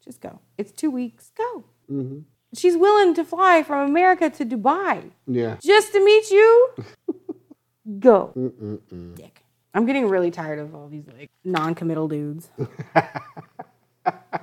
[0.05, 0.41] Just go.
[0.57, 1.31] It's two weeks.
[1.37, 1.65] Go.
[1.91, 2.21] Mm-hmm.
[2.55, 5.57] She's willing to fly from America to Dubai Yeah.
[5.63, 6.71] just to meet you.
[7.99, 8.33] go.
[8.37, 9.15] Mm-mm-mm.
[9.17, 9.45] Dick.
[9.75, 12.51] I'm getting really tired of all these like non-committal dudes.
[12.95, 13.07] and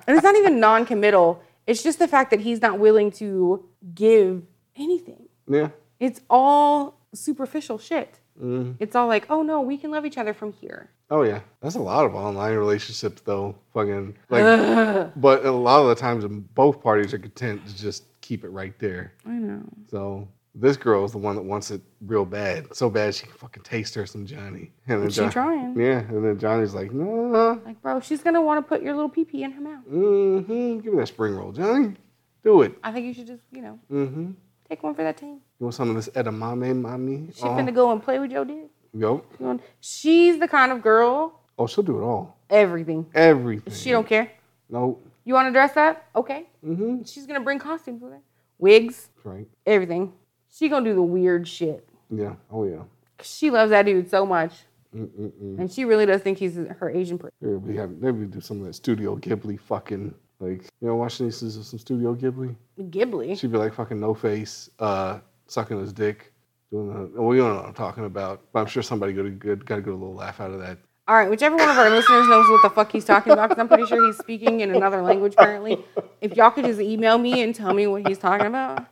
[0.07, 1.41] it's not even non-committal.
[1.69, 3.63] It's just the fact that he's not willing to
[3.93, 4.41] give
[4.75, 5.29] anything.
[5.47, 5.69] Yeah.
[5.99, 8.19] It's all superficial shit.
[8.41, 8.75] Mhm.
[8.79, 10.89] It's all like, oh no, we can love each other from here.
[11.11, 11.41] Oh yeah.
[11.61, 13.55] That's a lot of online relationships though.
[13.75, 14.43] Fucking like
[15.15, 18.77] but a lot of the times both parties are content to just keep it right
[18.79, 19.13] there.
[19.25, 19.61] I know.
[19.91, 22.75] So this girl is the one that wants it real bad.
[22.75, 24.71] So bad she can fucking taste her some Johnny.
[24.87, 25.79] And then She trying.
[25.79, 25.99] Yeah.
[25.99, 27.61] And then Johnny's like, no.
[27.65, 29.83] Like, bro, she's gonna want to put your little pee pee in her mouth.
[29.89, 30.79] Mm-hmm.
[30.79, 31.93] Give me that spring roll, Johnny.
[32.43, 32.77] Do it.
[32.83, 34.31] I think you should just, you know, Mm-hmm.
[34.69, 35.39] take one for that team.
[35.59, 37.27] You want some of this edamame, mommy?
[37.35, 38.69] She finna go and play with your dick.
[38.93, 39.25] Yup.
[39.81, 42.37] She's the kind of girl, Oh, she'll do it all.
[42.49, 43.05] everything.
[43.13, 43.73] Everything.
[43.73, 44.31] She don't care.
[44.69, 45.05] Nope.
[45.25, 46.03] You want to dress up?
[46.15, 46.47] Okay.
[46.65, 47.03] Mm-hmm.
[47.03, 48.21] She's gonna bring costumes with her,
[48.57, 49.47] wigs, Right.
[49.65, 50.13] everything.
[50.51, 51.87] She gonna do the weird shit.
[52.09, 52.35] Yeah.
[52.51, 52.83] Oh yeah.
[53.21, 54.53] She loves that dude so much,
[54.95, 55.59] Mm-mm-mm.
[55.59, 57.35] and she really does think he's her Asian person.
[57.41, 61.41] Maybe have maybe do some of that Studio Ghibli fucking like you know watching these
[61.43, 62.55] of some Studio Ghibli.
[62.79, 63.37] Ghibli.
[63.37, 66.31] She'd be like fucking no face, uh, sucking his dick,
[66.71, 67.21] doing the.
[67.21, 69.65] Well, you don't know what I'm talking about, but I'm sure somebody got a good
[69.65, 70.77] got a good little laugh out of that.
[71.07, 73.59] All right, whichever one of our listeners knows what the fuck he's talking about, because
[73.59, 75.83] I'm pretty sure he's speaking in another language currently.
[76.21, 78.85] If y'all could just email me and tell me what he's talking about,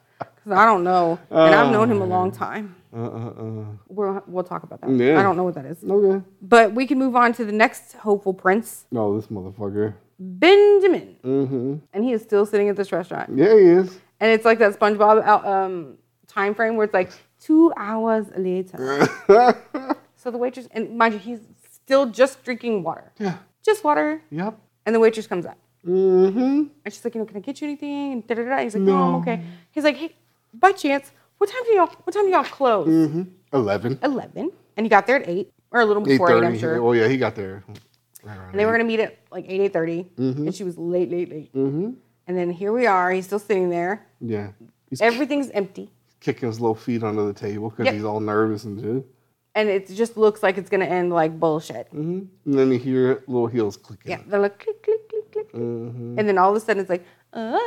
[0.51, 2.75] I don't know, and I've known him a long time.
[2.93, 3.65] Uh uh uh.
[3.89, 4.89] We'll, we'll talk about that.
[4.89, 5.19] Yeah.
[5.19, 5.83] I don't know what that is.
[5.83, 6.23] Okay.
[6.41, 9.95] But we can move on to the next hopeful prince, No, this motherfucker.
[10.19, 11.15] Benjamin.
[11.23, 11.75] Mm-hmm.
[11.93, 13.31] And he is still sitting at this restaurant.
[13.35, 13.99] Yeah, he is.
[14.19, 19.07] And it's like that SpongeBob um, time frame where it's like two hours later.
[20.19, 21.39] So the waitress, and mind you, he's
[21.71, 23.11] still just drinking water.
[23.19, 23.37] yeah.
[23.63, 24.21] Just water.
[24.31, 24.57] Yep.
[24.85, 25.57] And the waitress comes up.
[25.85, 26.63] Mm-hmm.
[26.83, 28.11] And she's like, you know, can I get you anything?
[28.13, 28.57] And da da da.
[28.63, 29.43] He's like, no, I'm okay.
[29.71, 30.15] He's like, hey,
[30.53, 32.87] by chance, what time do y'all what time do y'all close?
[32.87, 33.23] Mm-hmm.
[33.53, 33.99] Eleven.
[34.03, 34.51] Eleven.
[34.75, 35.51] And he got there at eight.
[35.71, 36.81] Or a little before eight, I'm sure.
[36.81, 37.63] Oh yeah, he got there.
[38.23, 40.45] Right And they were gonna meet at like eight, eight Mm-hmm.
[40.47, 41.53] and she was late, late, late.
[41.53, 41.91] Mm-hmm.
[42.27, 44.05] And then here we are, he's still sitting there.
[44.19, 44.49] Yeah.
[44.89, 45.91] He's Everything's empty.
[46.19, 47.93] kicking his little feet under the table because Yep.
[47.95, 49.05] he's all nervous and shit.
[49.55, 51.87] And it just looks like it's gonna end like bullshit.
[51.87, 52.19] Mm-hmm.
[52.45, 54.11] And then you hear little heels clicking.
[54.11, 54.21] Yeah.
[54.25, 55.51] They're like click, click, click, click.
[55.53, 56.19] Mm-hmm.
[56.19, 57.59] And then all of a sudden it's like, ah.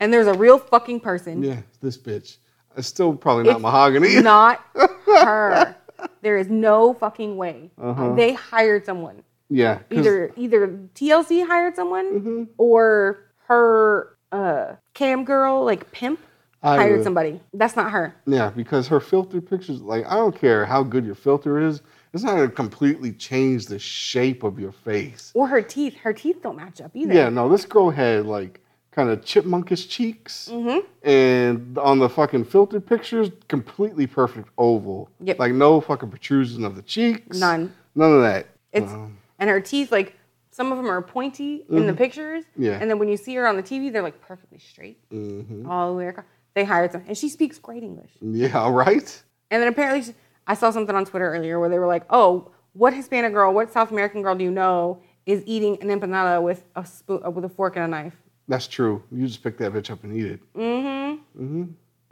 [0.00, 1.42] And there's a real fucking person.
[1.42, 2.38] Yeah, this bitch.
[2.76, 4.20] It's still probably not It's mahogany.
[4.22, 4.64] Not
[5.06, 5.76] her.
[6.22, 7.70] There is no fucking way.
[7.80, 8.14] Uh-huh.
[8.14, 9.22] They hired someone.
[9.50, 9.80] Yeah.
[9.90, 12.48] Either either TLC hired someone Mhm.
[12.56, 16.20] or her uh, cam girl, like pimp,
[16.62, 17.40] I hired would- somebody.
[17.52, 18.14] That's not her.
[18.26, 21.82] Yeah, because her filter pictures, like, I don't care how good your filter is,
[22.14, 25.32] it's not going to completely change the shape of your face.
[25.34, 25.96] Or her teeth.
[25.96, 27.12] Her teeth don't match up either.
[27.12, 28.60] Yeah, no, this girl had, like,
[28.92, 30.48] kind of chipmunkish cheeks.
[30.50, 31.08] Mm-hmm.
[31.08, 35.10] And on the fucking filtered pictures, completely perfect oval.
[35.20, 35.38] Yep.
[35.38, 37.38] Like, no fucking protrusion of the cheeks.
[37.38, 37.72] None.
[37.94, 38.46] None of that.
[38.72, 40.16] It's Um, and her teeth like
[40.50, 42.44] some of them are pointy in the pictures.
[42.44, 42.64] Mm-hmm.
[42.64, 42.78] Yeah.
[42.80, 45.66] And then when you see her on the TV, they're like perfectly straight mhm.
[45.66, 46.26] all the way across.
[46.54, 48.10] They hired some, and she speaks great English.
[48.20, 49.22] Yeah, right?
[49.50, 52.50] And then apparently, she- I saw something on Twitter earlier where they were like, "Oh,
[52.72, 56.64] what Hispanic girl, what South American girl do you know is eating an empanada with
[56.74, 58.16] a spoon, with a fork and a knife?
[58.50, 59.02] That's true.
[59.12, 60.40] You just pick that bitch up and eat it.
[60.54, 61.42] Mm-hmm.
[61.42, 61.64] Mm-hmm.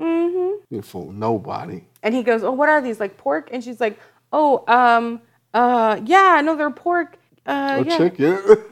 [0.05, 0.75] Mm-hmm.
[0.75, 1.85] You fool nobody.
[2.05, 3.01] And he goes, "Oh, what are these?
[3.01, 3.99] Like pork?" And she's like,
[4.33, 5.21] "Oh, um,
[5.53, 7.19] uh, yeah, no, they're pork.
[7.45, 8.39] Uh, Oh, yeah." chicken.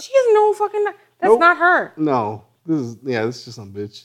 [0.00, 0.84] She has no fucking.
[0.84, 1.40] That's Nope.
[1.40, 1.92] not her.
[1.96, 2.44] no.
[2.64, 4.04] This is yeah, this is just some bitch.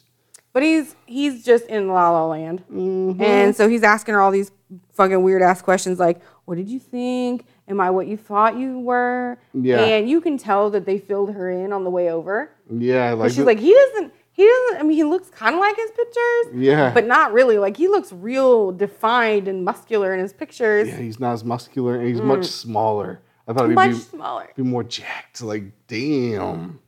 [0.54, 3.22] But he's he's just in La La Land, Mm-hmm.
[3.22, 4.52] and so he's asking her all these
[4.94, 7.46] fucking weird ass questions like, "What did you think?
[7.68, 9.80] Am I what you thought you were?" Yeah.
[9.80, 12.50] And you can tell that they filled her in on the way over.
[12.70, 14.14] Yeah, But like she's the- like, he doesn't.
[14.36, 14.80] He doesn't.
[14.80, 16.46] I mean, he looks kind of like his pictures.
[16.56, 16.92] Yeah.
[16.92, 17.60] But not really.
[17.60, 20.88] Like he looks real defined and muscular in his pictures.
[20.88, 23.22] yeah, he's not as muscular and he's much smaller.
[23.48, 23.76] I thought he'd Mm.
[23.76, 24.48] much be, smaller.
[24.56, 25.42] be more jacked.
[25.44, 26.80] Like, damn.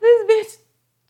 [0.00, 0.58] This bitch.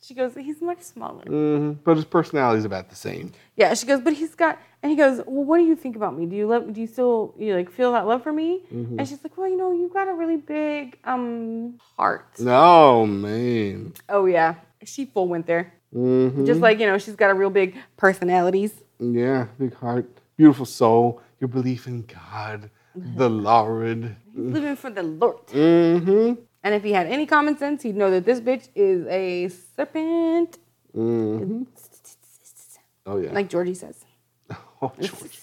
[0.07, 1.25] She goes, he's much smaller.
[1.25, 1.73] Mm-hmm.
[1.83, 3.33] But his personality's about the same.
[3.57, 6.15] Yeah, she goes, but he's got, and he goes, well, what do you think about
[6.15, 6.27] me?
[6.27, 6.71] Do you love?
[6.75, 8.61] Do you still you like feel that love for me?
[8.71, 8.99] Mm-hmm.
[8.99, 12.29] And she's like, well, you know, you've got a really big um heart.
[12.41, 13.95] Oh man.
[14.11, 15.73] Oh yeah, she full went there.
[15.95, 16.45] Mm-hmm.
[16.45, 18.75] Just like you know, she's got a real big personalities.
[18.99, 21.23] Yeah, big heart, beautiful soul.
[21.41, 24.17] Your belief in God, the Lord.
[24.35, 25.47] He's living for the Lord.
[25.47, 26.43] Mm-hmm.
[26.65, 30.59] And if he had any common sense, he'd know that this bitch is a serpent,
[30.97, 31.65] Mm-hmm.
[33.07, 33.33] Oh yeah.
[33.33, 34.05] like Georgie says.
[34.81, 35.39] oh, Georgie.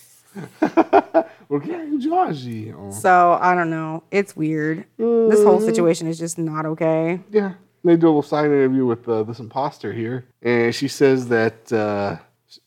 [1.49, 2.73] We're getting Georgie.
[2.73, 2.89] Oh.
[2.89, 4.03] So I don't know.
[4.11, 4.85] It's weird.
[4.97, 7.19] This whole situation is just not okay.
[7.29, 7.53] Yeah.
[7.83, 11.71] They do a little side interview with uh, this imposter here, and she says that
[11.73, 12.17] uh,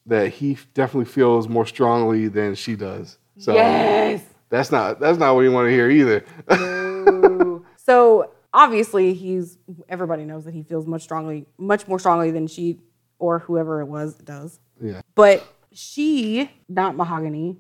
[0.07, 3.17] that he definitely feels more strongly than she does.
[3.39, 4.23] So yes.
[4.51, 6.25] that's not that's not what you want to hear either.
[7.87, 12.79] So obviously he's everybody knows that he feels much strongly much more strongly than she
[13.19, 15.03] or whoever it was does yeah.
[15.15, 17.57] but she not mahogany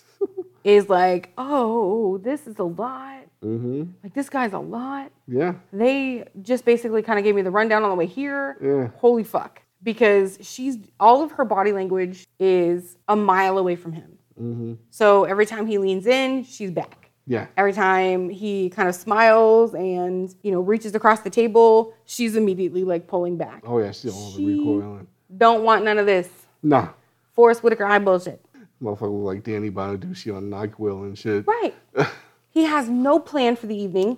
[0.64, 3.84] is like oh this is a lot Mm-hmm.
[4.04, 5.54] like this guy's a lot Yeah.
[5.72, 8.88] they just basically kind of gave me the rundown on the way here Yeah.
[8.98, 14.18] holy fuck because she's all of her body language is a mile away from him
[14.38, 14.74] Mm-hmm.
[14.90, 17.46] so every time he leans in she's back Yeah.
[17.56, 22.82] Every time he kind of smiles and, you know, reaches across the table, she's immediately
[22.84, 23.62] like pulling back.
[23.66, 23.92] Oh yeah.
[23.92, 25.06] She's all the She- recoiling.
[25.36, 26.28] Don't want none of this.
[26.62, 26.88] Nah.
[27.34, 28.44] Forest Whitaker eye bullshit.
[28.82, 31.46] Motherfucker look like Danny Bonaduce on NyQuil and shit.
[31.46, 31.74] Right.
[32.50, 34.16] he has no plan for the evening.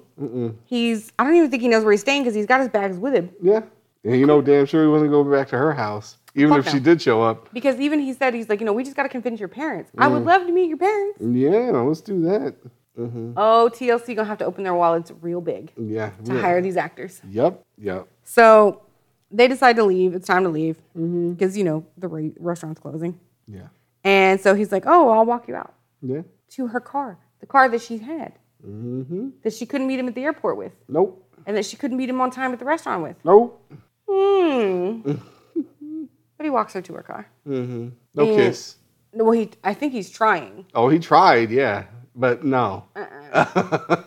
[0.64, 2.96] He's, I don't even think he knows where he's staying because he's got his bags
[2.96, 3.30] with him.
[3.42, 3.62] Yeah.
[4.04, 6.16] And you know damn sure he wasn't going back to her house.
[6.34, 6.72] Even Fuck if no.
[6.72, 7.52] she did show up.
[7.52, 9.90] Because even he said, he's like, you know, we just got to convince your parents.
[9.98, 11.18] I would love to meet your parents.
[11.20, 12.56] Yeah, let's do that.
[12.98, 13.32] Mm-hmm.
[13.36, 16.10] Oh, TLC gonna have to open their wallets real big Yeah.
[16.24, 16.40] to yeah.
[16.40, 17.20] hire these actors.
[17.28, 17.62] Yep.
[17.78, 18.06] Yep.
[18.24, 18.82] So
[19.30, 20.14] they decide to leave.
[20.14, 23.18] It's time to leave because, you know, the re- restaurant's closing.
[23.48, 23.68] Yeah.
[24.04, 25.74] And so he's like, oh, I'll walk you out.
[26.02, 26.22] Yeah.
[26.50, 28.34] to her car, the car that she had,
[28.66, 29.30] Mm-hmm.
[29.42, 31.24] that she couldn't meet him at the airport with, Nope.
[31.46, 33.16] and that she couldn't meet him on time at the restaurant with.
[33.24, 33.60] Nope.
[34.08, 35.00] Hmm.
[36.36, 37.26] but he walks her to her car.
[37.48, 37.88] Mm-hmm.
[38.14, 38.76] No And- kiss.
[39.14, 40.66] No, Well, he, I think he's trying.
[40.74, 41.84] Oh, he tried, yeah.
[42.14, 42.84] But no.
[42.94, 44.02] Uh-uh.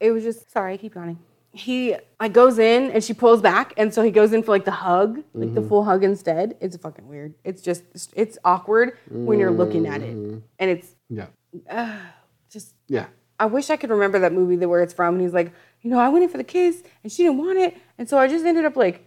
[0.00, 1.18] It was just sorry, I keep yawning.
[1.52, 4.64] He like goes in and she pulls back, and so he goes in for like
[4.64, 5.68] the hug, like the mm-hmm.
[5.68, 6.56] full hug instead.
[6.60, 7.34] It's fucking weird.
[7.42, 7.82] It's just
[8.14, 10.38] it's awkward when you're looking at it, mm-hmm.
[10.58, 11.26] and it's yeah.
[12.50, 13.06] just Yeah.
[13.40, 15.14] I wish I could remember that movie that where it's from.
[15.14, 17.58] And he's like, you know, I went in for the kiss and she didn't want
[17.58, 17.76] it.
[17.96, 19.04] And so I just ended up like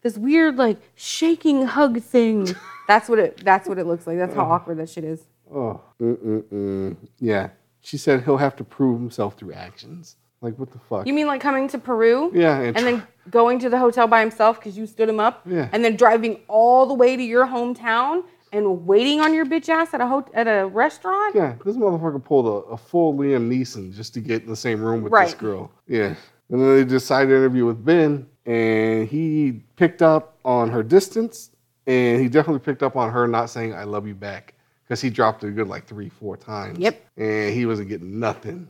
[0.00, 2.54] this weird, like shaking hug thing.
[2.88, 4.16] that's what it that's what it looks like.
[4.16, 5.24] That's how awkward that shit is.
[5.52, 5.80] Oh.
[6.00, 6.96] Mm-mm-mm.
[7.20, 7.50] Yeah.
[7.84, 10.16] She said he'll have to prove himself through actions.
[10.40, 11.06] Like, what the fuck?
[11.06, 12.30] You mean like coming to Peru?
[12.34, 15.42] Yeah, And, and then going to the hotel by himself because you stood him up?
[15.46, 15.68] Yeah.
[15.70, 19.92] And then driving all the way to your hometown and waiting on your bitch ass
[19.92, 21.34] at a hot at a restaurant?
[21.34, 24.82] Yeah, this motherfucker pulled a, a full Liam Neeson just to get in the same
[24.82, 25.70] room with this girl.
[25.86, 26.14] Yeah.
[26.50, 31.50] And then they decided to interview with Ben, and he picked up on her distance,
[31.86, 34.54] and he definitely picked up on her not saying, I love you back,
[34.84, 36.78] because he dropped it a good like three, four times.
[36.78, 37.06] Yep.
[37.16, 38.68] And he wasn't getting nothing.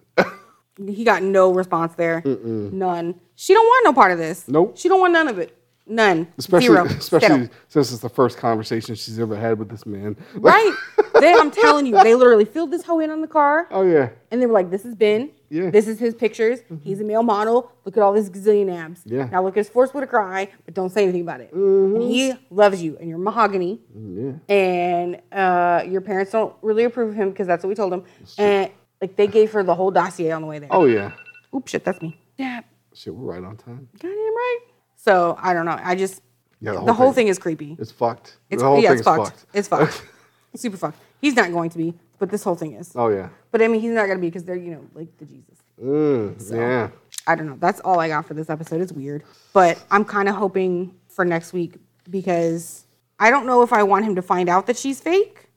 [0.76, 2.22] He got no response there.
[2.24, 3.20] None.
[3.36, 4.48] She don't want no part of this.
[4.48, 4.76] Nope.
[4.76, 5.56] She don't want none of it.
[5.86, 6.26] None.
[6.38, 6.84] Especially, Zero.
[6.86, 7.48] especially Zero.
[7.68, 10.16] since it's the first conversation she's ever had with this man.
[10.34, 10.72] Right?
[11.20, 14.08] they, I'm telling you, they literally filled this hoe in on the car, oh, yeah.
[14.30, 15.30] and they were like, "This is Ben.
[15.50, 15.62] Yeah.
[15.64, 15.70] Mm-hmm.
[15.70, 16.60] This is his pictures.
[16.82, 17.70] He's a male model.
[17.84, 19.02] Look at all his gazillion abs.
[19.04, 19.26] Yeah.
[19.30, 21.52] Now look at his force with a cry, but don't say anything about it.
[21.52, 24.54] And he loves you, and you're mahogany, Mm, Yeah.
[24.54, 28.04] and uh, your parents don't really approve of him because that's what we told them.
[28.38, 28.70] And
[29.02, 30.70] like they gave her the whole dossier on the way there.
[30.72, 31.12] Oh, yeah.
[31.54, 32.18] Oops, shit, that's me.
[32.38, 32.62] Yeah,
[32.94, 33.86] Shit, we're right on time.
[34.00, 34.58] goddamn right.
[35.04, 35.78] So I don't know.
[35.82, 36.22] I just
[36.60, 37.28] Yeah, the whole, thing.
[37.28, 37.76] is creepy.
[37.78, 38.38] It's fucked.
[38.50, 39.24] It's the whole yeah, thing it's is fucked.
[39.30, 39.46] fucked.
[39.52, 40.02] It's fucked.
[40.56, 40.98] Super fucked.
[41.20, 42.92] He's not going to be, but this whole thing is.
[42.94, 43.28] Oh yeah.
[43.50, 45.58] But I mean, he's not going to be because they're, you know, like the Jesus.
[45.82, 46.88] Mm, yeah.
[47.26, 47.56] I don't know.
[47.58, 48.80] That's all I got for this episode.
[48.80, 49.24] It's weird.
[49.52, 51.76] But I'm kind of hoping for next week
[52.08, 52.86] because
[53.18, 55.48] I don't know if I want him to find out that she's fake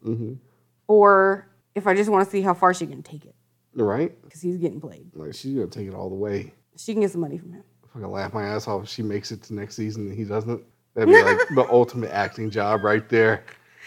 [0.88, 3.36] or if I just want to see how far she can take it
[3.76, 4.20] Right.
[4.24, 5.12] because he's getting played.
[5.14, 6.54] Like she's gonna take it all the way.
[6.78, 7.64] She can get some money from him.
[7.98, 10.62] Fucking laugh my ass off if she makes it to next season and he doesn't.
[10.94, 13.44] That'd be like the ultimate acting job right there.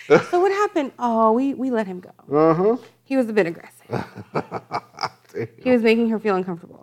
[0.09, 0.91] So what happened?
[0.99, 2.11] Oh, we, we let him go.
[2.37, 2.77] Uh huh.
[3.05, 4.05] He was a bit aggressive.
[5.63, 6.81] He was making her feel uncomfortable.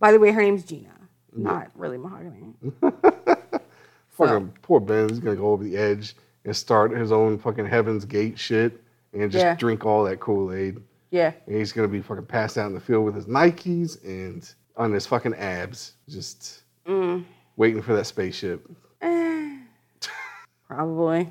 [0.00, 0.90] By the way, her name's Gina,
[1.36, 2.52] not really Mahogany.
[4.10, 8.04] Fucking poor Ben is gonna go over the edge and start his own fucking Heaven's
[8.04, 8.82] Gate shit
[9.12, 9.54] and just Yeah.
[9.54, 10.80] drink all that Kool Aid.
[11.12, 11.32] Yeah.
[11.46, 14.92] And he's gonna be fucking passed out in the field with his Nikes and on
[14.92, 17.24] his fucking abs, just Mm.
[17.56, 18.66] waiting for that spaceship.
[20.66, 21.28] Probably.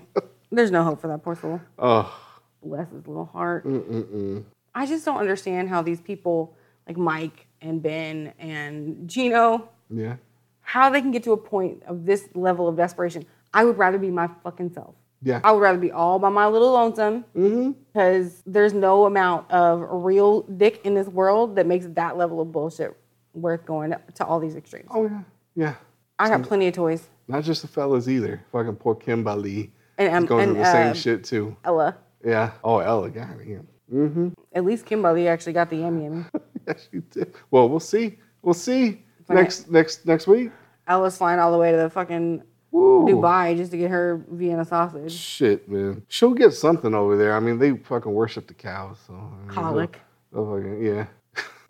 [0.52, 1.60] There's no hope for that poor soul.
[1.78, 2.16] Oh,
[2.64, 3.66] Bless his little heart.
[3.66, 4.43] mm-mm-mm.
[4.76, 6.56] I just don't understand how these people,
[6.88, 10.18] like Mike and Ben and Gino, yeah.
[10.62, 13.26] how they can get to a point of this level of desperation.
[13.54, 14.93] I would rather be my fucking self.
[15.22, 15.41] Yeah.
[15.43, 17.72] I would rather be all by my little lonesome Mm-hmm.
[17.91, 22.52] because there's no amount of real dick in this world that makes that level of
[22.52, 22.95] bullshit
[23.34, 24.88] worth going to all these extremes.
[24.92, 25.22] Oh yeah.
[25.56, 25.76] Yeah.
[26.18, 27.08] I got plenty of toys.
[27.28, 28.42] Not just the fellas either.
[28.52, 29.72] Fucking poor Kimberly.
[29.98, 31.56] And, um, going and through the same uh, shit too.
[31.64, 31.98] Ella.
[32.26, 32.52] Yeah.
[32.64, 33.68] Oh, Ella, God damn.
[33.94, 34.30] Mm-hmm.
[34.54, 36.26] At least Kimberly actually got the yummy.
[36.68, 37.34] yes, you did.
[37.52, 38.18] Well, we'll see.
[38.42, 40.52] We'll see next next next week.
[40.88, 43.06] Ella's flying all the way to the fucking Woo.
[43.06, 45.12] Dubai just to get her Vienna sausage.
[45.12, 46.04] Shit, man.
[46.08, 47.36] She'll get something over there.
[47.36, 48.98] I mean, they fucking worship the cows.
[49.08, 50.00] So I mean, Colic,
[50.32, 51.06] they'll- they'll fucking- yeah.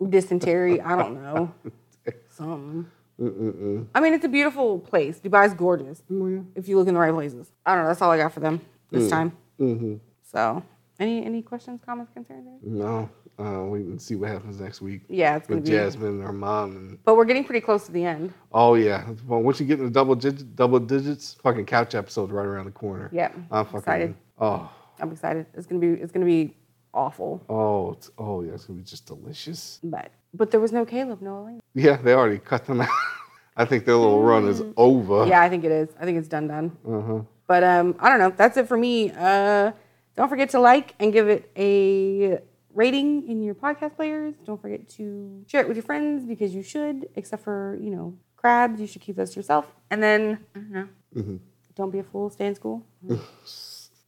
[0.08, 1.54] Dysentery, I don't know.
[2.30, 2.86] Something.
[3.20, 3.86] Mm-mm-mm.
[3.94, 5.20] I mean, it's a beautiful place.
[5.20, 6.38] Dubai's gorgeous yeah.
[6.54, 7.52] if you look in the right places.
[7.66, 7.88] I don't know.
[7.88, 9.36] That's all I got for them this time.
[9.58, 9.96] Mm-hmm.
[10.22, 10.62] So,
[10.98, 12.46] any any questions, comments, concerns?
[12.62, 13.10] No.
[13.38, 15.60] Uh, we can see what happens next week Yeah, it's be.
[15.60, 16.76] Jasmine and her mom.
[16.76, 18.34] And But we're getting pretty close to the end.
[18.52, 22.44] oh yeah, well, once you get into double digit, double digits, fucking couch episode right
[22.44, 23.08] around the corner.
[23.12, 23.34] Yep.
[23.50, 24.14] I'm fucking excited.
[24.38, 25.46] Oh, I'm excited.
[25.54, 26.54] It's gonna be it's gonna be
[26.94, 27.42] awful.
[27.48, 29.80] oh, it's, oh yeah, it's gonna be just delicious.
[29.82, 31.60] But but there was no Caleb, no Elena.
[31.74, 32.88] Yeah, they already cut them out.
[33.56, 35.26] I think their little run is over.
[35.26, 35.88] Yeah, I think it is.
[36.00, 36.76] I think it's done done.
[36.86, 37.20] Uh-huh.
[37.46, 38.32] But um, I don't know.
[38.36, 39.10] That's it for me.
[39.10, 39.72] Uh,
[40.16, 42.40] don't forget to like and give it a
[42.74, 44.34] rating in your podcast players.
[44.44, 48.16] Don't forget to share it with your friends because you should, except for, you know,
[48.36, 48.80] crabs.
[48.80, 49.66] You should keep those to yourself.
[49.90, 50.88] And then, I don't know.
[51.16, 51.36] Mm-hmm.
[51.74, 52.30] Don't be a fool.
[52.30, 52.86] Stay in school.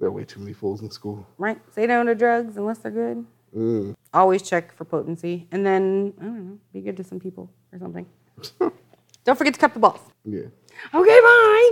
[0.02, 1.24] There are way too many fools in school.
[1.38, 1.60] Right?
[1.70, 3.24] Say no to drugs unless they're good.
[3.56, 3.94] Mm.
[4.12, 5.46] Always check for potency.
[5.52, 8.04] And then, I don't know, be good to some people or something.
[9.24, 10.00] don't forget to cut the balls.
[10.24, 10.46] Yeah.
[10.92, 11.70] Okay, bye.